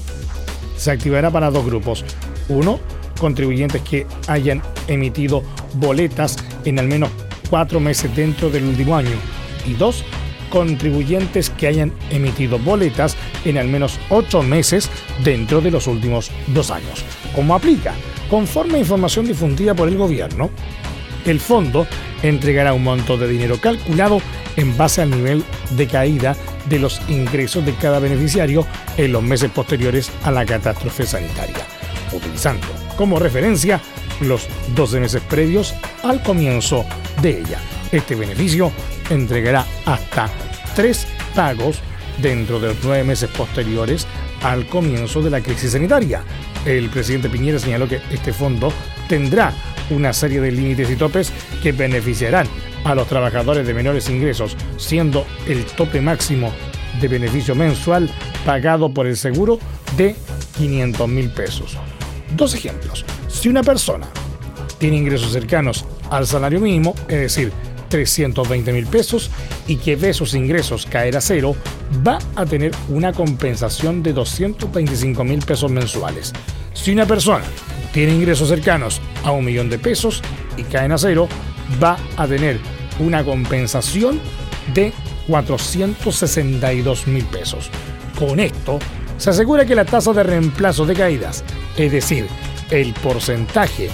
se 0.78 0.91
activará 0.91 1.30
para 1.32 1.51
dos 1.51 1.65
grupos. 1.65 2.03
Uno, 2.49 2.80
contribuyentes 3.19 3.82
que 3.82 4.07
hayan 4.28 4.61
emitido 4.88 5.43
boletas 5.76 6.38
en 6.65 6.80
al 6.80 6.88
menos 6.88 7.09
cuatro 7.49 7.80
meses 7.80 8.15
dentro 8.15 8.49
del 8.49 8.65
último 8.65 8.95
año. 8.95 9.11
Y 9.65 9.74
dos, 9.74 10.03
contribuyentes 10.50 11.50
que 11.50 11.68
hayan 11.68 11.91
emitido 12.10 12.60
boletas 12.60 13.16
en 13.46 13.58
al 13.58 13.68
menos 13.68 14.00
ocho 14.10 14.44
meses 14.44 14.89
dentro 15.24 15.62
de 15.62 15.72
los 15.72 15.88
últimos 15.88 16.32
dos 16.48 16.72
años. 16.72 17.04
¿Cómo 17.36 17.56
aplica? 17.56 17.94
Conforme 18.30 18.76
a 18.76 18.82
información 18.82 19.26
difundida 19.26 19.74
por 19.74 19.88
el 19.88 19.98
gobierno, 19.98 20.50
el 21.26 21.39
fondo 21.39 21.88
entregará 22.22 22.74
un 22.74 22.84
monto 22.84 23.18
de 23.18 23.28
dinero 23.28 23.60
calculado 23.60 24.22
en 24.56 24.76
base 24.78 25.02
al 25.02 25.12
nivel 25.12 25.44
de 25.72 25.88
caída 25.88 26.36
de 26.70 26.80
los 26.80 27.02
ingresos 27.10 27.66
de 27.66 27.74
cada 27.76 28.00
beneficiario 28.00 28.66
en 28.98 29.12
los 29.12 29.24
meses 29.24 29.52
posteriores 29.52 30.12
a 30.24 30.32
la 30.32 30.46
catástrofe 30.46 31.06
sanitaria, 31.06 31.66
utilizando 32.12 32.68
como 32.98 33.20
referencia 33.20 33.82
los 34.22 34.48
12 34.76 35.00
meses 35.00 35.22
previos 35.30 35.74
al 36.04 36.22
comienzo 36.24 36.86
de 37.22 37.39
ella. 37.39 37.60
Este 37.94 38.16
beneficio 38.16 38.72
entregará 39.12 39.68
hasta 39.86 40.28
tres 40.76 41.06
pagos 41.36 41.80
dentro 42.20 42.60
de 42.60 42.70
los 42.70 42.78
nueve 42.84 43.04
meses 43.04 43.30
posteriores 43.30 44.08
al 44.41 44.66
comienzo 44.66 45.22
de 45.22 45.30
la 45.30 45.41
crisis 45.41 45.74
sanitaria. 45.74 46.24
El 46.66 46.89
presidente 46.89 47.30
Piñera 47.30 47.60
señaló 47.60 47.88
que 47.88 48.02
este 48.10 48.34
fondo 48.34 48.74
tendrá 49.08 49.54
una 49.91 50.12
serie 50.12 50.41
de 50.41 50.52
límites 50.52 50.89
y 50.89 50.96
topes 50.96 51.32
que 51.62 51.72
beneficiarán 51.72 52.48
a 52.84 52.96
los 52.96 53.08
trabajadores 53.08 53.68
de 53.68 53.76
menores 53.76 54.10
ingresos, 54.10 54.58
siendo 54.78 55.28
el 55.48 55.64
tope 55.64 56.02
máximo 56.02 56.52
de 57.00 57.08
beneficio 57.08 57.54
mensual 57.54 58.10
pagado 58.44 58.91
por 58.91 59.06
el 59.06 59.18
seguro 59.18 59.60
de 59.96 60.16
500 60.58 61.08
mil 61.08 61.30
pesos. 61.30 61.78
Dos 62.36 62.56
ejemplos. 62.56 63.06
Si 63.28 63.50
una 63.50 63.62
persona 63.62 64.08
tiene 64.80 64.98
ingresos 64.98 65.32
cercanos 65.32 65.86
al 66.10 66.26
salario 66.26 66.60
mínimo, 66.60 66.96
es 67.08 67.20
decir, 67.20 67.54
320 67.94 68.74
mil 68.74 68.88
pesos, 68.88 69.30
y 69.68 69.76
que 69.76 69.96
ve 69.96 70.16
sus 70.16 70.34
ingresos 70.34 70.88
caer 70.88 71.16
a 71.16 71.22
cero, 71.22 71.56
va 72.06 72.18
a 72.36 72.44
tener 72.44 72.72
una 72.89 73.14
compensación 73.14 74.02
de 74.02 74.14
225 74.14 75.24
mil 75.24 75.46
pesos 75.46 75.70
mensuales. 75.70 76.34
Si 76.74 76.91
una 76.91 77.06
persona 77.06 77.44
tiene 77.94 78.16
ingresos 78.16 78.50
cercanos 78.50 79.00
a 79.24 79.32
un 79.32 79.46
millón 79.46 79.70
de 79.70 79.78
pesos 79.78 80.24
y 80.58 80.64
caen 80.64 80.91
a 80.91 80.98
cero, 80.98 81.28
va 81.82 82.00
a 82.18 82.26
tener 82.26 82.60
una 82.98 83.24
compensación 83.24 84.20
de 84.74 84.91
462 85.28 87.06
mil 87.06 87.26
pesos. 87.26 87.70
Con 88.18 88.39
esto, 88.39 88.80
se 89.20 89.30
asegura 89.30 89.66
que 89.66 89.76
la 89.76 89.86
tasa 89.86 90.14
de 90.14 90.24
reemplazo 90.24 90.88
de 90.88 90.96
caídas, 90.96 91.44
es 91.78 91.91
decir, 91.91 92.26
el 92.72 92.91
porcentaje 92.94 93.91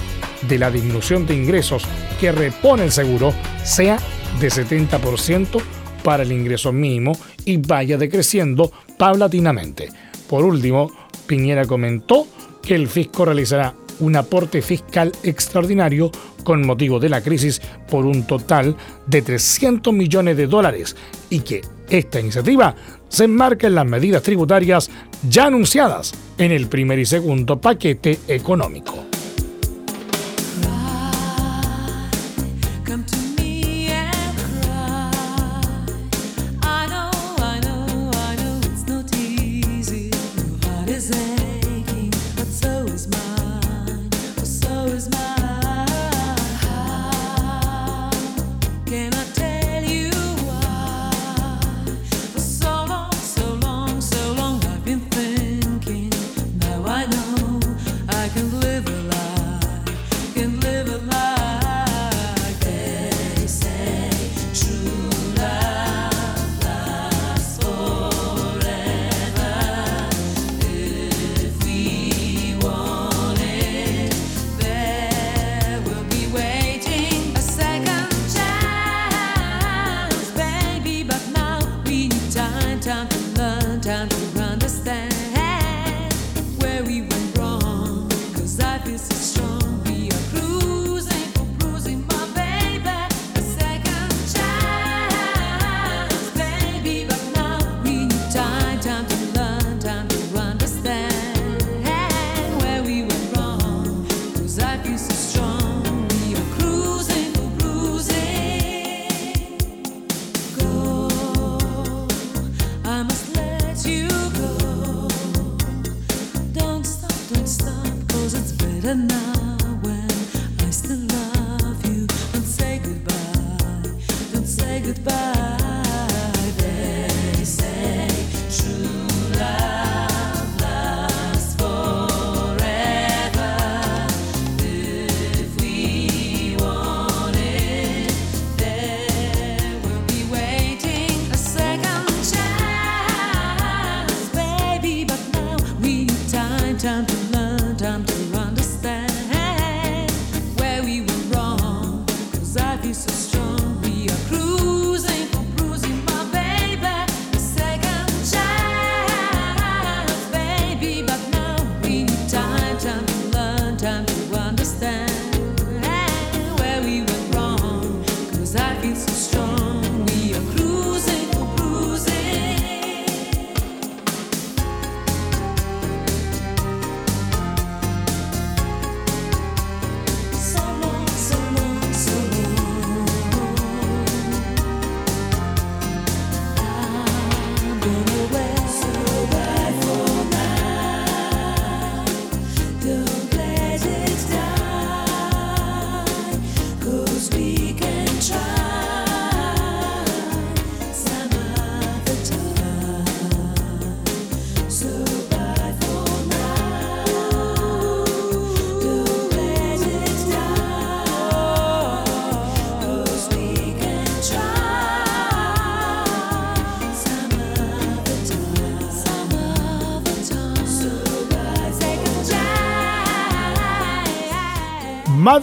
de 0.48 0.58
la 0.58 0.70
disminución 0.70 1.26
de 1.26 1.34
ingresos 1.34 1.84
que 2.18 2.32
repone 2.32 2.84
el 2.84 2.92
seguro, 2.92 3.32
sea 3.64 3.98
de 4.40 4.48
70% 4.48 5.60
para 6.02 6.22
el 6.22 6.32
ingreso 6.32 6.72
mínimo 6.72 7.18
y 7.44 7.56
vaya 7.58 7.98
decreciendo 7.98 8.72
paulatinamente. 8.96 9.88
Por 10.28 10.44
último, 10.44 10.90
Piñera 11.26 11.64
comentó 11.64 12.26
que 12.62 12.74
el 12.74 12.88
fisco 12.88 13.24
realizará 13.24 13.74
un 14.00 14.16
aporte 14.16 14.62
fiscal 14.62 15.12
extraordinario 15.22 16.10
con 16.44 16.66
motivo 16.66 16.98
de 16.98 17.08
la 17.08 17.20
crisis 17.20 17.60
por 17.88 18.06
un 18.06 18.26
total 18.26 18.76
de 19.06 19.22
300 19.22 19.92
millones 19.92 20.36
de 20.36 20.46
dólares 20.46 20.96
y 21.28 21.40
que 21.40 21.60
esta 21.88 22.20
iniciativa 22.20 22.74
se 23.08 23.24
enmarca 23.24 23.66
en 23.66 23.74
las 23.74 23.86
medidas 23.86 24.22
tributarias 24.22 24.90
ya 25.28 25.46
anunciadas 25.46 26.14
en 26.38 26.52
el 26.52 26.68
primer 26.68 26.98
y 26.98 27.06
segundo 27.06 27.60
paquete 27.60 28.18
económico. 28.28 29.09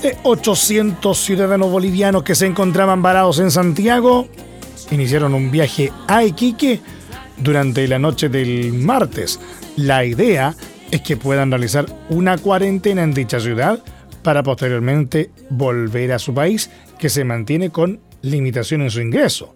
De 0.01 0.17
800 0.23 1.17
ciudadanos 1.17 1.71
bolivianos 1.71 2.23
que 2.23 2.35
se 2.35 2.45
encontraban 2.45 3.01
varados 3.01 3.39
en 3.39 3.51
Santiago 3.51 4.27
iniciaron 4.91 5.33
un 5.33 5.51
viaje 5.51 5.91
a 6.07 6.23
Iquique 6.23 6.79
durante 7.37 7.87
la 7.87 7.99
noche 7.99 8.29
del 8.29 8.73
martes. 8.73 9.39
La 9.75 10.05
idea 10.05 10.55
es 10.91 11.01
que 11.01 11.17
puedan 11.17 11.51
realizar 11.51 11.85
una 12.09 12.37
cuarentena 12.37 13.03
en 13.03 13.13
dicha 13.13 13.39
ciudad 13.39 13.83
para 14.23 14.43
posteriormente 14.43 15.31
volver 15.49 16.11
a 16.13 16.19
su 16.19 16.33
país 16.33 16.69
que 16.97 17.09
se 17.09 17.23
mantiene 17.23 17.69
con 17.69 17.99
limitación 18.21 18.81
en 18.81 18.91
su 18.91 19.01
ingreso. 19.01 19.53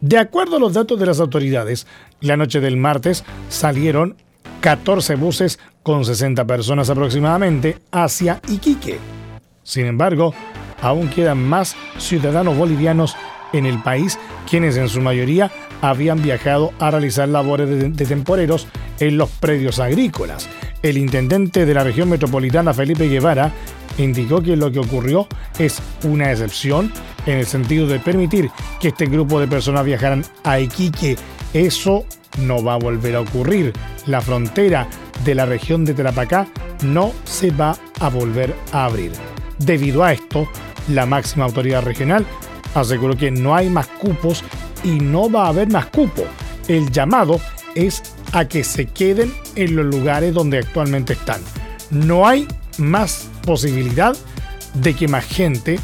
De 0.00 0.18
acuerdo 0.18 0.56
a 0.56 0.60
los 0.60 0.74
datos 0.74 0.98
de 0.98 1.06
las 1.06 1.20
autoridades, 1.20 1.86
la 2.20 2.36
noche 2.36 2.60
del 2.60 2.76
martes 2.76 3.24
salieron 3.48 4.16
14 4.60 5.16
buses 5.16 5.58
con 5.82 6.04
60 6.04 6.44
personas 6.46 6.90
aproximadamente 6.90 7.78
hacia 7.90 8.40
Iquique. 8.48 9.21
Sin 9.62 9.86
embargo, 9.86 10.34
aún 10.80 11.08
quedan 11.08 11.42
más 11.42 11.76
ciudadanos 11.98 12.56
bolivianos 12.56 13.16
en 13.52 13.66
el 13.66 13.78
país, 13.82 14.18
quienes 14.48 14.76
en 14.76 14.88
su 14.88 15.00
mayoría 15.00 15.50
habían 15.80 16.22
viajado 16.22 16.72
a 16.78 16.90
realizar 16.90 17.28
labores 17.28 17.68
de, 17.68 18.06
temporeros 18.06 18.66
en 18.98 19.18
los 19.18 19.30
predios 19.30 19.78
agrícolas. 19.78 20.48
El 20.82 20.98
intendente 20.98 21.66
de 21.66 21.74
la 21.74 21.84
región 21.84 22.08
metropolitana, 22.08 22.74
Felipe 22.74 23.08
Guevara, 23.08 23.52
indicó 23.98 24.42
que 24.42 24.56
lo 24.56 24.72
que 24.72 24.78
ocurrió 24.78 25.28
es 25.58 25.80
una 26.04 26.30
excepción 26.30 26.90
en 27.26 27.38
el 27.38 27.46
sentido 27.46 27.86
de 27.86 28.00
permitir 28.00 28.50
que 28.80 28.88
este 28.88 29.06
grupo 29.06 29.38
de 29.38 29.48
personas 29.48 29.84
viajaran 29.84 30.24
a 30.44 30.58
Iquique. 30.58 31.16
Eso 31.52 32.04
no 32.38 32.64
va 32.64 32.74
a 32.74 32.78
volver 32.78 33.16
a 33.16 33.20
ocurrir. 33.20 33.72
La 34.06 34.20
frontera 34.20 34.88
de 35.24 35.34
la 35.34 35.46
región 35.46 35.84
de 35.84 35.94
Tarapacá 35.94 36.48
no 36.82 37.12
se 37.24 37.50
va 37.50 37.76
a 38.00 38.08
volver 38.08 38.54
a 38.72 38.86
abrir. 38.86 39.12
Debido 39.64 40.02
a 40.02 40.12
esto, 40.12 40.48
la 40.88 41.06
máxima 41.06 41.44
autoridad 41.44 41.82
regional 41.82 42.26
aseguró 42.74 43.16
que 43.16 43.30
no 43.30 43.54
hay 43.54 43.68
más 43.68 43.86
cupos 43.86 44.42
y 44.82 44.98
no 44.98 45.30
va 45.30 45.46
a 45.46 45.48
haber 45.48 45.68
más 45.68 45.86
cupo. 45.86 46.24
El 46.66 46.90
llamado 46.90 47.40
es 47.74 48.02
a 48.32 48.46
que 48.46 48.64
se 48.64 48.86
queden 48.86 49.32
en 49.54 49.76
los 49.76 49.86
lugares 49.86 50.34
donde 50.34 50.58
actualmente 50.58 51.12
están. 51.12 51.40
No 51.90 52.26
hay 52.26 52.48
más 52.78 53.28
posibilidad 53.44 54.16
de 54.74 54.94
que 54.94 55.06
más 55.06 55.24
gente 55.26 55.78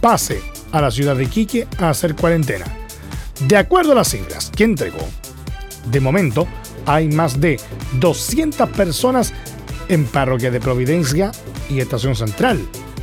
pase 0.00 0.40
a 0.72 0.80
la 0.80 0.90
ciudad 0.90 1.14
de 1.14 1.24
Iquique 1.24 1.68
a 1.78 1.90
hacer 1.90 2.16
cuarentena. 2.16 2.64
De 3.46 3.56
acuerdo 3.56 3.92
a 3.92 3.96
las 3.96 4.08
cifras 4.08 4.50
que 4.50 4.64
entregó, 4.64 5.06
de 5.90 6.00
momento 6.00 6.48
hay 6.86 7.08
más 7.08 7.40
de 7.40 7.60
200 8.00 8.68
personas 8.70 9.32
en 9.88 10.06
Parroquia 10.06 10.50
de 10.50 10.60
Providencia 10.60 11.30
y 11.68 11.80
Estación 11.80 12.16
Central, 12.16 12.60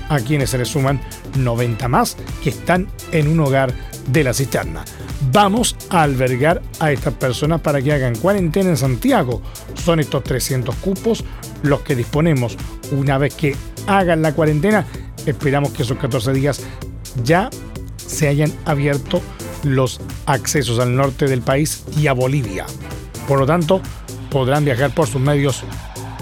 a 0.10 0.20
quienes 0.20 0.49
se 0.49 0.57
le 0.57 0.66
suman 0.66 0.99
90 1.38 1.88
más 1.88 2.18
que 2.43 2.49
están 2.49 2.88
en 3.12 3.28
un 3.28 3.39
hogar 3.39 3.74
de 4.07 4.24
la 4.24 4.34
cisterna. 4.34 4.84
Vamos 5.32 5.76
a 5.89 6.03
albergar 6.03 6.62
a 6.80 6.91
estas 6.91 7.14
personas 7.14 7.62
para 7.62 7.82
que 7.82 7.93
hagan 7.93 8.16
cuarentena 8.16 8.70
en 8.70 8.78
Santiago. 8.78 9.41
Son 9.76 9.99
estos 9.99 10.24
300 10.24 10.76
cupos 10.76 11.24
los 11.62 11.82
que 11.82 11.95
disponemos. 11.95 12.57
Una 12.91 13.18
vez 13.18 13.36
que 13.36 13.55
hagan 13.88 14.22
la 14.22 14.34
cuarentena, 14.34 14.86
esperamos 15.26 15.72
que 15.72 15.84
esos 15.84 15.97
14 15.97 16.34
días 16.34 16.62
ya 17.24 17.49
se 17.97 18.28
hayan 18.28 18.51
abierto 18.66 19.22
los 19.64 19.99
accesos 20.26 20.80
al 20.80 20.95
norte 20.95 21.28
del 21.28 21.41
país 21.41 21.84
y 21.97 22.07
a 22.07 22.14
Bolivia. 22.14 22.66
Por 23.28 23.39
lo 23.39 23.45
tanto, 23.45 23.82
podrán 24.32 24.66
viajar 24.66 24.93
por 24.93 25.07
sus 25.07 25.22
medios 25.22 25.64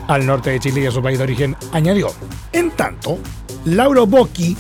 al 0.08 0.26
norte 0.26 0.52
de 0.52 0.60
Chile 0.60 0.82
y 0.82 0.86
a 0.88 0.92
su 0.92 1.02
país 1.02 1.18
de 1.18 1.24
origen, 1.24 1.56
añadió. 1.72 2.10
En 2.52 2.72
tanto, 2.72 3.20
Lauro 3.76 4.08
Bocchi, 4.08 4.56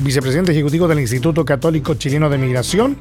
vicepresidente 0.00 0.52
ejecutivo 0.52 0.86
del 0.86 1.00
Instituto 1.00 1.42
Católico 1.42 1.94
Chileno 1.94 2.28
de 2.28 2.36
Migración, 2.36 2.98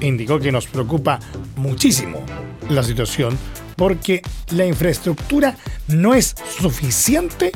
indicó 0.00 0.38
que 0.38 0.52
nos 0.52 0.66
preocupa 0.66 1.18
muchísimo 1.56 2.22
la 2.68 2.82
situación 2.82 3.38
porque 3.76 4.20
la 4.50 4.66
infraestructura 4.66 5.56
no 5.88 6.12
es 6.12 6.34
suficiente 6.60 7.50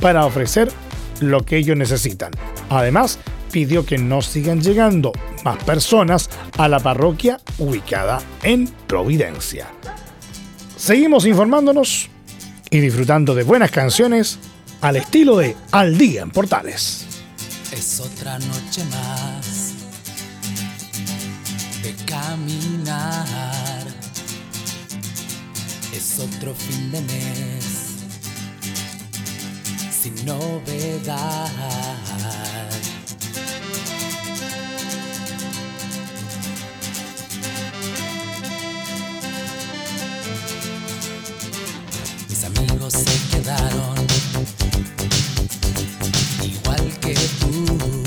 para 0.00 0.26
ofrecer 0.26 0.72
lo 1.20 1.44
que 1.44 1.56
ellos 1.56 1.76
necesitan. 1.76 2.32
Además, 2.68 3.20
pidió 3.52 3.86
que 3.86 3.98
no 3.98 4.20
sigan 4.20 4.60
llegando 4.60 5.12
más 5.44 5.62
personas 5.62 6.28
a 6.58 6.66
la 6.66 6.80
parroquia 6.80 7.38
ubicada 7.58 8.20
en 8.42 8.66
Providencia. 8.88 9.68
Seguimos 10.76 11.26
informándonos 11.26 12.10
y 12.70 12.80
disfrutando 12.80 13.36
de 13.36 13.44
buenas 13.44 13.70
canciones 13.70 14.40
al 14.84 14.96
estilo 14.96 15.38
de 15.38 15.56
Al 15.70 15.96
Día 15.96 16.20
en 16.20 16.30
Portales. 16.30 17.06
Es 17.72 18.00
otra 18.00 18.38
noche 18.38 18.84
más 18.90 19.72
de 21.82 21.94
caminar. 22.04 23.86
Es 25.90 26.18
otro 26.20 26.54
fin 26.54 26.92
de 26.92 27.00
mes 27.00 27.64
sin 30.02 30.14
novedad. 30.26 31.48
Mis 42.28 42.44
amigos 42.44 42.92
se 42.92 43.36
quedaron 43.38 44.13
igual 46.42 46.98
que 47.00 47.14
tú. 47.40 48.04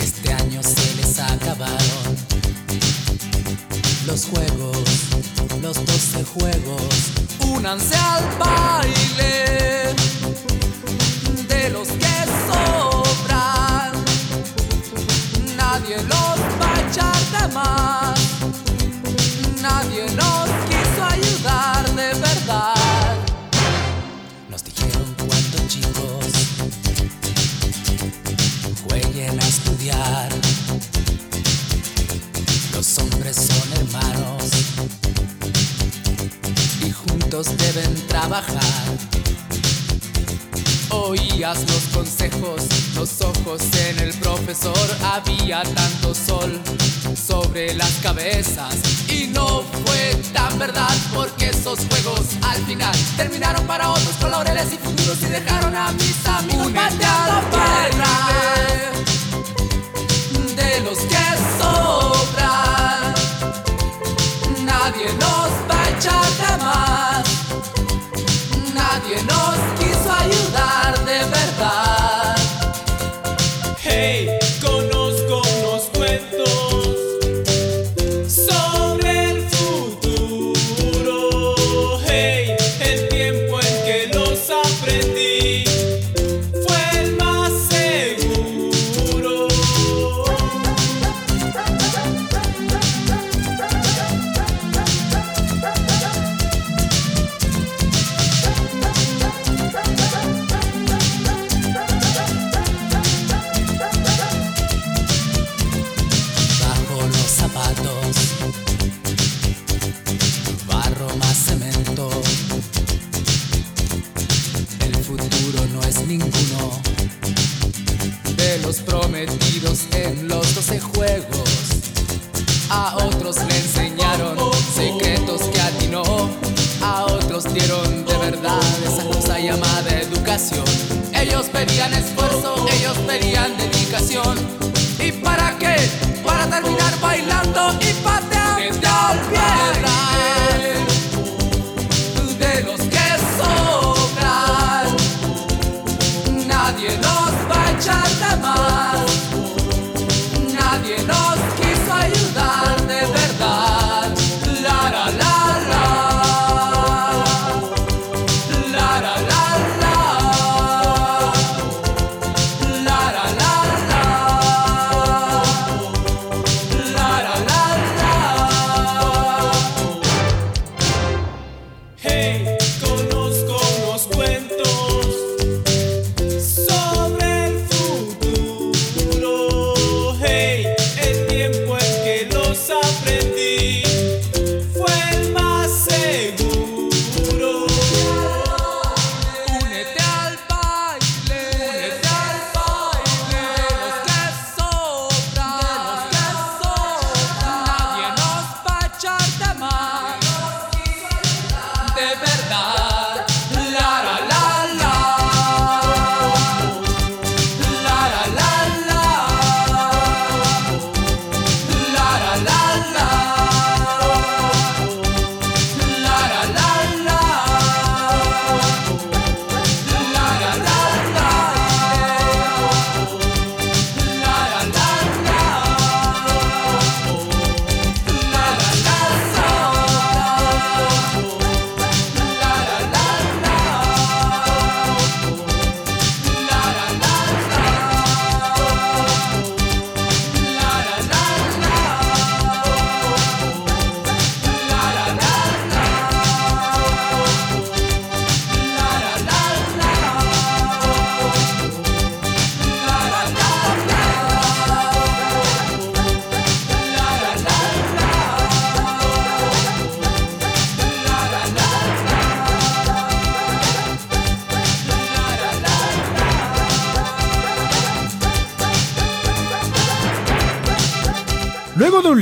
Este 0.00 0.32
año 0.32 0.62
se 0.62 0.94
les 0.96 1.18
acabaron 1.18 2.16
los 4.06 4.26
juegos, 4.26 4.78
los 5.60 5.84
12 5.84 6.24
juegos. 6.24 6.82
Únanse 7.40 7.96
al 7.96 8.24
baile 8.38 9.94
de 11.48 11.70
los 11.70 11.88
que 11.88 12.14
sobran. 12.48 13.92
Nadie 15.56 15.96
los 15.96 16.38
va 16.60 16.74
a 16.74 16.80
echar 16.88 17.20
de 17.34 17.54
más. 17.54 18.20
Nadie 19.60 20.04
nos 20.14 20.48
quiso 20.68 21.04
ayudar 21.04 21.84
de 21.94 22.14
verdad. 22.20 22.75
Deben 37.44 37.94
trabajar. 38.06 38.62
Oías 40.88 41.60
los 41.68 41.82
consejos, 41.92 42.62
los 42.94 43.20
ojos 43.20 43.60
en 43.88 43.98
el 43.98 44.14
profesor. 44.14 44.88
Había 45.02 45.62
tanto 45.62 46.14
sol 46.14 46.58
sobre 47.14 47.74
las 47.74 47.90
cabezas 48.02 48.76
y 49.10 49.26
no 49.26 49.62
fue 49.84 50.14
tan 50.32 50.58
verdad 50.58 50.96
porque 51.14 51.50
esos 51.50 51.80
juegos 51.90 52.20
al 52.40 52.64
final 52.64 52.94
terminaron 53.18 53.66
para 53.66 53.90
otros 53.90 54.16
con 54.18 54.30
laureles 54.30 54.72
y 54.72 54.78
futuros 54.78 55.20
y 55.22 55.26
dejaron 55.26 55.76
a 55.76 55.92
mis 55.92 56.26
amigos 56.26 56.65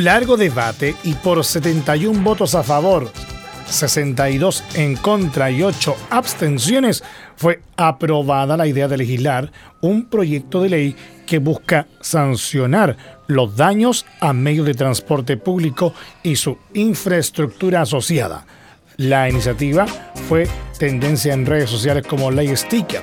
largo 0.04 0.36
debate 0.36 0.94
y 1.02 1.14
por 1.14 1.42
71 1.42 2.22
votos 2.22 2.54
a 2.54 2.62
favor, 2.62 3.10
62 3.66 4.62
en 4.74 4.96
contra 4.96 5.50
y 5.50 5.62
8 5.62 5.96
abstenciones, 6.10 7.02
fue 7.36 7.62
aprobada 7.76 8.58
la 8.58 8.66
idea 8.66 8.86
de 8.86 8.98
legislar 8.98 9.50
un 9.80 10.04
proyecto 10.04 10.60
de 10.62 10.68
ley 10.68 10.96
que 11.26 11.38
busca 11.38 11.86
sancionar 12.02 12.98
los 13.28 13.56
daños 13.56 14.04
a 14.20 14.34
medios 14.34 14.66
de 14.66 14.74
transporte 14.74 15.38
público 15.38 15.94
y 16.22 16.36
su 16.36 16.58
infraestructura 16.74 17.80
asociada. 17.80 18.46
La 18.98 19.30
iniciativa 19.30 19.86
fue 20.28 20.46
tendencia 20.78 21.32
en 21.32 21.46
redes 21.46 21.70
sociales 21.70 22.06
como 22.06 22.30
ley 22.30 22.54
sticker, 22.54 23.00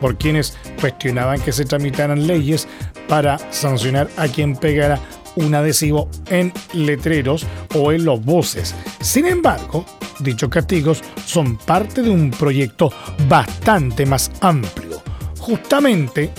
por 0.00 0.18
quienes 0.18 0.58
cuestionaban 0.80 1.40
que 1.40 1.52
se 1.52 1.64
tramitaran 1.64 2.26
leyes 2.26 2.66
para 3.08 3.38
sancionar 3.52 4.10
a 4.16 4.26
quien 4.26 4.56
pegara 4.56 4.98
un 5.36 5.54
adhesivo 5.54 6.08
en 6.28 6.52
letreros 6.72 7.46
o 7.74 7.92
en 7.92 8.04
los 8.04 8.24
buses. 8.24 8.74
Sin 9.00 9.26
embargo, 9.26 9.84
dichos 10.20 10.48
castigos 10.48 11.02
son 11.26 11.56
parte 11.56 12.02
de 12.02 12.10
un 12.10 12.30
proyecto 12.30 12.92
bastante 13.28 14.06
más 14.06 14.30
amplio. 14.40 15.02
Justamente, 15.38 16.30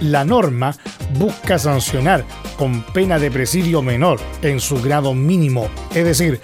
la 0.00 0.24
norma 0.24 0.74
busca 1.18 1.58
sancionar 1.58 2.24
con 2.56 2.82
pena 2.82 3.18
de 3.18 3.30
presidio 3.30 3.82
menor 3.82 4.20
en 4.42 4.60
su 4.60 4.80
grado 4.80 5.14
mínimo, 5.14 5.68
es 5.94 6.04
decir, 6.04 6.40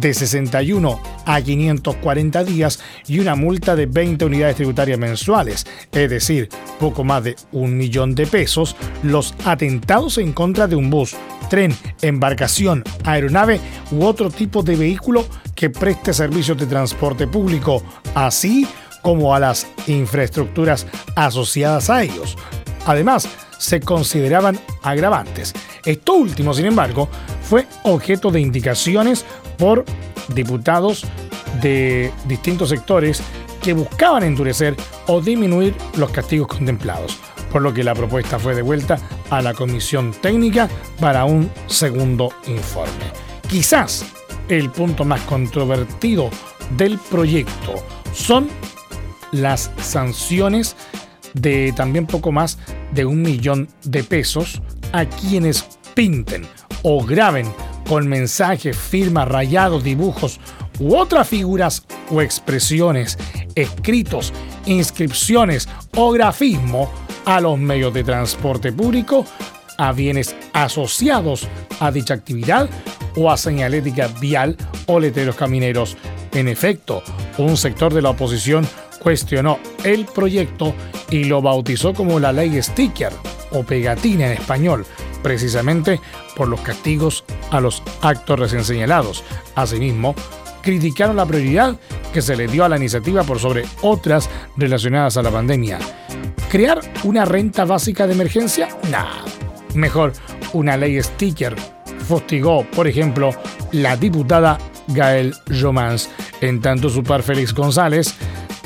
de 0.00 0.14
61 0.14 1.00
a 1.24 1.40
540 1.40 2.44
días 2.44 2.80
y 3.06 3.20
una 3.20 3.34
multa 3.34 3.76
de 3.76 3.86
20 3.86 4.24
unidades 4.24 4.56
tributarias 4.56 4.98
mensuales, 4.98 5.66
es 5.92 6.10
decir, 6.10 6.48
poco 6.78 7.04
más 7.04 7.24
de 7.24 7.36
un 7.52 7.76
millón 7.76 8.14
de 8.14 8.26
pesos, 8.26 8.76
los 9.02 9.34
atentados 9.44 10.18
en 10.18 10.32
contra 10.32 10.66
de 10.66 10.76
un 10.76 10.90
bus, 10.90 11.14
tren, 11.48 11.74
embarcación, 12.02 12.82
aeronave 13.04 13.60
u 13.90 14.04
otro 14.04 14.30
tipo 14.30 14.62
de 14.62 14.76
vehículo 14.76 15.26
que 15.54 15.70
preste 15.70 16.12
servicios 16.12 16.58
de 16.58 16.66
transporte 16.66 17.26
público, 17.26 17.82
así 18.14 18.66
como 19.02 19.34
a 19.34 19.40
las 19.40 19.66
infraestructuras 19.86 20.86
asociadas 21.14 21.90
a 21.90 22.02
ellos. 22.02 22.36
Además, 22.86 23.28
se 23.58 23.80
consideraban 23.80 24.58
agravantes. 24.82 25.54
Esto 25.84 26.14
último, 26.14 26.54
sin 26.54 26.66
embargo, 26.66 27.08
fue 27.42 27.66
objeto 27.82 28.30
de 28.30 28.40
indicaciones 28.40 29.24
por 29.56 29.84
diputados 30.28 31.04
de 31.60 32.12
distintos 32.26 32.70
sectores 32.70 33.22
que 33.62 33.72
buscaban 33.72 34.22
endurecer 34.22 34.76
o 35.06 35.20
disminuir 35.20 35.74
los 35.96 36.10
castigos 36.10 36.48
contemplados, 36.48 37.18
por 37.50 37.62
lo 37.62 37.72
que 37.72 37.84
la 37.84 37.94
propuesta 37.94 38.38
fue 38.38 38.54
devuelta 38.54 38.98
a 39.30 39.40
la 39.40 39.54
comisión 39.54 40.12
técnica 40.12 40.68
para 41.00 41.24
un 41.24 41.50
segundo 41.66 42.32
informe. 42.46 43.04
Quizás 43.48 44.04
el 44.48 44.70
punto 44.70 45.04
más 45.04 45.22
controvertido 45.22 46.28
del 46.76 46.98
proyecto 46.98 47.74
son 48.12 48.48
las 49.32 49.70
sanciones 49.80 50.76
de 51.32 51.72
también 51.76 52.06
poco 52.06 52.32
más 52.32 52.58
de 52.92 53.04
un 53.04 53.22
millón 53.22 53.68
de 53.82 54.04
pesos 54.04 54.62
a 54.92 55.04
quienes 55.06 55.64
pinten 55.94 56.46
o 56.82 57.04
graben 57.04 57.46
con 57.88 58.08
mensajes, 58.08 58.76
firmas, 58.76 59.28
rayados, 59.28 59.84
dibujos 59.84 60.40
u 60.78 60.96
otras 60.96 61.28
figuras 61.28 61.84
o 62.10 62.20
expresiones, 62.20 63.18
escritos, 63.54 64.32
inscripciones 64.66 65.68
o 65.96 66.10
grafismo 66.12 66.90
a 67.24 67.40
los 67.40 67.58
medios 67.58 67.94
de 67.94 68.04
transporte 68.04 68.72
público, 68.72 69.24
a 69.78 69.92
bienes 69.92 70.34
asociados 70.52 71.48
a 71.80 71.90
dicha 71.90 72.14
actividad 72.14 72.68
o 73.16 73.30
a 73.30 73.36
señalética 73.36 74.08
vial 74.20 74.56
o 74.86 75.00
letreros 75.00 75.36
camineros. 75.36 75.96
En 76.32 76.48
efecto, 76.48 77.02
un 77.38 77.56
sector 77.56 77.92
de 77.92 78.02
la 78.02 78.10
oposición 78.10 78.66
cuestionó 79.00 79.58
el 79.84 80.06
proyecto 80.06 80.74
y 81.10 81.24
lo 81.24 81.42
bautizó 81.42 81.92
como 81.92 82.18
la 82.18 82.32
ley 82.32 82.60
sticker 82.62 83.12
o 83.52 83.62
pegatina 83.62 84.26
en 84.26 84.32
español, 84.32 84.84
precisamente 85.24 86.00
por 86.36 86.46
los 86.46 86.60
castigos 86.60 87.24
a 87.50 87.60
los 87.60 87.82
actos 88.02 88.38
recién 88.38 88.62
señalados. 88.62 89.24
Asimismo, 89.56 90.14
criticaron 90.62 91.16
la 91.16 91.26
prioridad 91.26 91.76
que 92.12 92.22
se 92.22 92.36
le 92.36 92.46
dio 92.46 92.64
a 92.64 92.68
la 92.68 92.76
iniciativa 92.76 93.24
por 93.24 93.40
sobre 93.40 93.64
otras 93.80 94.28
relacionadas 94.56 95.16
a 95.16 95.22
la 95.22 95.30
pandemia. 95.30 95.78
¿Crear 96.50 96.80
una 97.02 97.24
renta 97.24 97.64
básica 97.64 98.06
de 98.06 98.12
emergencia? 98.12 98.68
Nada. 98.90 99.24
Mejor 99.74 100.12
una 100.52 100.76
ley 100.76 101.02
sticker. 101.02 101.56
Fustigó, 102.06 102.64
por 102.70 102.86
ejemplo, 102.86 103.30
la 103.72 103.96
diputada 103.96 104.58
Gael 104.88 105.34
Romans. 105.46 106.10
En 106.42 106.60
tanto, 106.60 106.90
su 106.90 107.02
par 107.02 107.22
Félix 107.22 107.54
González, 107.54 108.14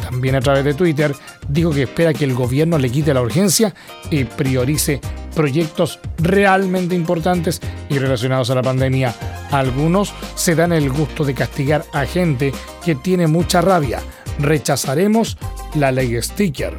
también 0.02 0.34
a 0.34 0.40
través 0.40 0.64
de 0.64 0.74
Twitter, 0.74 1.14
dijo 1.48 1.70
que 1.70 1.84
espera 1.84 2.12
que 2.12 2.24
el 2.24 2.34
gobierno 2.34 2.78
le 2.78 2.90
quite 2.90 3.14
la 3.14 3.22
urgencia 3.22 3.74
y 4.10 4.24
priorice 4.24 5.00
proyectos 5.38 5.98
realmente 6.18 6.94
importantes 6.96 7.60
y 7.88 8.00
relacionados 8.00 8.50
a 8.50 8.56
la 8.56 8.62
pandemia. 8.62 9.14
Algunos 9.52 10.12
se 10.34 10.56
dan 10.56 10.72
el 10.72 10.90
gusto 10.90 11.24
de 11.24 11.32
castigar 11.32 11.84
a 11.92 12.06
gente 12.06 12.52
que 12.84 12.96
tiene 12.96 13.28
mucha 13.28 13.60
rabia. 13.60 14.00
Rechazaremos 14.40 15.38
la 15.76 15.92
ley 15.92 16.20
sticker 16.20 16.76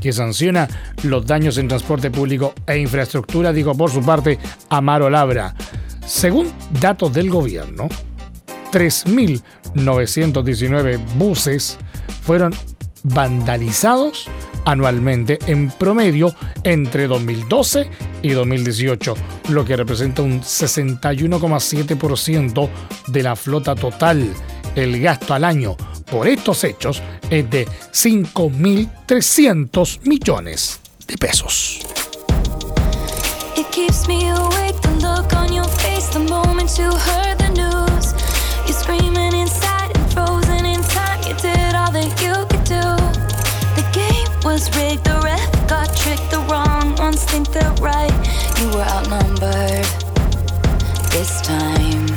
que 0.00 0.12
sanciona 0.12 0.68
los 1.02 1.26
daños 1.26 1.58
en 1.58 1.66
transporte 1.66 2.12
público 2.12 2.54
e 2.64 2.78
infraestructura, 2.78 3.52
dijo 3.52 3.74
por 3.74 3.90
su 3.90 4.02
parte 4.02 4.38
Amaro 4.68 5.10
Labra. 5.10 5.56
Según 6.06 6.52
datos 6.80 7.12
del 7.12 7.28
gobierno, 7.28 7.88
3.919 8.70 11.00
buses 11.16 11.76
fueron 12.22 12.54
vandalizados 13.02 14.28
anualmente 14.66 15.38
en 15.46 15.70
promedio 15.70 16.34
entre 16.62 17.06
2012 17.06 17.88
y 18.20 18.28
2018, 18.30 19.14
lo 19.48 19.64
que 19.64 19.76
representa 19.76 20.20
un 20.20 20.42
61,7% 20.42 22.68
de 23.06 23.22
la 23.22 23.34
flota 23.36 23.74
total. 23.74 24.28
El 24.74 25.00
gasto 25.00 25.32
al 25.32 25.44
año 25.44 25.78
por 26.10 26.28
estos 26.28 26.62
hechos 26.64 27.02
es 27.30 27.48
de 27.48 27.66
5.300 27.66 30.00
millones 30.04 30.80
de 31.06 31.16
pesos. 31.16 31.80
You 48.58 48.68
were 48.70 48.80
outnumbered 48.80 49.84
this 51.12 51.42
time. 51.42 52.15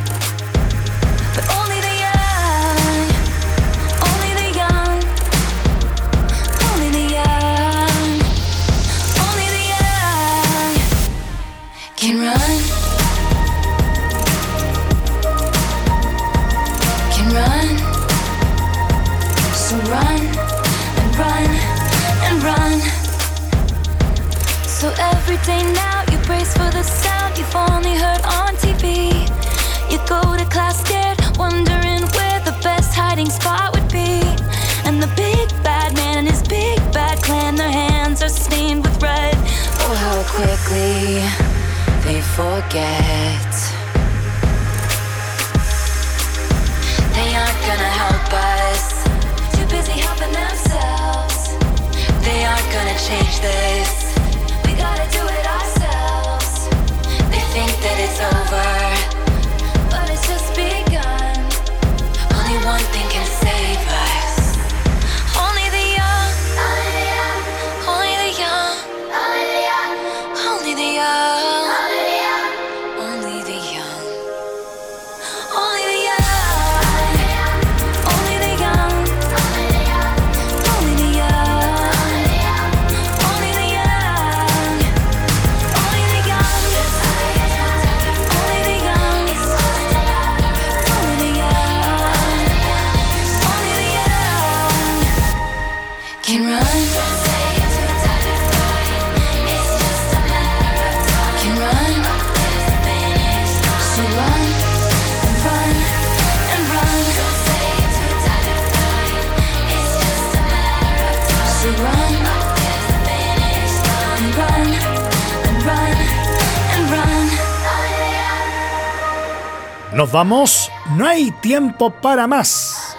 Nos 119.99 120.13
vamos, 120.13 120.71
no 120.95 121.05
hay 121.05 121.29
tiempo 121.41 121.89
para 121.89 122.25
más. 122.25 122.95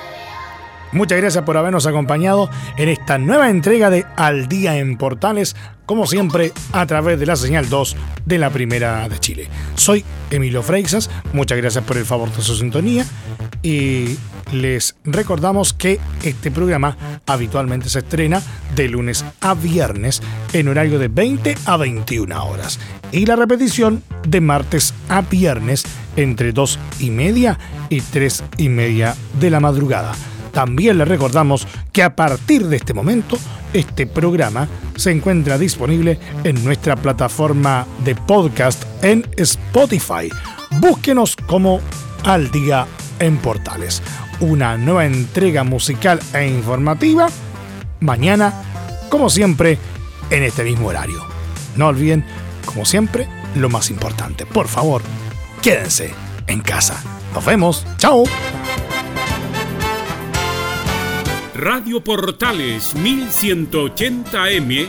Muchas 0.92 1.16
gracias 1.16 1.42
por 1.44 1.56
habernos 1.56 1.86
acompañado 1.86 2.50
en 2.76 2.90
esta 2.90 3.16
nueva 3.16 3.48
entrega 3.48 3.88
de 3.88 4.04
Al 4.16 4.48
Día 4.48 4.76
en 4.76 4.98
Portales, 4.98 5.56
como 5.86 6.06
siempre 6.06 6.52
a 6.72 6.84
través 6.84 7.18
de 7.18 7.24
la 7.24 7.36
señal 7.36 7.70
2 7.70 7.96
de 8.26 8.36
la 8.36 8.50
Primera 8.50 9.08
de 9.08 9.18
Chile. 9.18 9.48
Soy 9.76 10.04
Emilio 10.30 10.62
Freixas, 10.62 11.08
muchas 11.32 11.56
gracias 11.56 11.82
por 11.84 11.96
el 11.96 12.04
favor 12.04 12.30
de 12.32 12.42
su 12.42 12.54
sintonía 12.54 13.06
y 13.62 14.18
les 14.52 14.94
recordamos 15.04 15.72
que 15.72 15.98
este 16.22 16.50
programa 16.50 16.98
habitualmente 17.24 17.88
se 17.88 18.00
estrena 18.00 18.42
de 18.74 18.90
lunes 18.90 19.24
a 19.40 19.54
viernes 19.54 20.20
en 20.52 20.68
horario 20.68 20.98
de 20.98 21.08
20 21.08 21.54
a 21.64 21.78
21 21.78 22.44
horas 22.44 22.78
y 23.12 23.26
la 23.26 23.36
repetición 23.36 24.02
de 24.26 24.40
martes 24.40 24.94
a 25.08 25.22
viernes 25.22 25.84
entre 26.16 26.52
2 26.52 26.78
y 27.00 27.10
media 27.10 27.58
y 27.88 28.00
3 28.00 28.44
y 28.58 28.68
media 28.68 29.14
de 29.38 29.50
la 29.50 29.60
madrugada. 29.60 30.12
También 30.52 30.98
les 30.98 31.08
recordamos 31.08 31.66
que 31.92 32.02
a 32.02 32.16
partir 32.16 32.66
de 32.66 32.76
este 32.76 32.94
momento, 32.94 33.38
este 33.72 34.06
programa 34.06 34.68
se 34.96 35.12
encuentra 35.12 35.58
disponible 35.58 36.18
en 36.44 36.64
nuestra 36.64 36.96
plataforma 36.96 37.86
de 38.04 38.16
podcast 38.16 38.82
en 39.02 39.26
Spotify. 39.36 40.28
Búsquenos 40.80 41.36
como 41.36 41.80
Al 42.24 42.50
Día 42.50 42.86
en 43.20 43.36
Portales. 43.38 44.02
Una 44.40 44.76
nueva 44.76 45.06
entrega 45.06 45.62
musical 45.62 46.18
e 46.34 46.48
informativa 46.48 47.28
mañana, 48.00 48.52
como 49.08 49.30
siempre, 49.30 49.78
en 50.30 50.42
este 50.42 50.64
mismo 50.64 50.88
horario. 50.88 51.22
No 51.76 51.88
olviden, 51.88 52.24
como 52.64 52.84
siempre, 52.84 53.28
lo 53.54 53.68
más 53.68 53.90
importante. 53.90 54.46
Por 54.46 54.68
favor, 54.68 55.02
quédense 55.62 56.14
en 56.46 56.60
casa. 56.60 57.02
Nos 57.34 57.44
vemos. 57.44 57.86
Chao. 57.96 58.24
Radio 61.54 62.02
Portales 62.02 62.96
1180M 62.96 64.88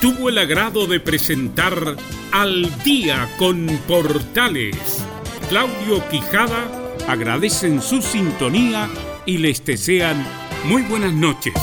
tuvo 0.00 0.28
el 0.28 0.38
agrado 0.38 0.86
de 0.86 1.00
presentar 1.00 1.96
Al 2.30 2.84
Día 2.84 3.28
con 3.38 3.66
Portales. 3.88 5.04
Claudio 5.48 6.06
Quijada 6.08 6.70
agradecen 7.08 7.82
su 7.82 8.02
sintonía 8.02 8.88
y 9.24 9.38
les 9.38 9.64
desean 9.64 10.24
muy 10.64 10.82
buenas 10.82 11.12
noches. 11.12 11.54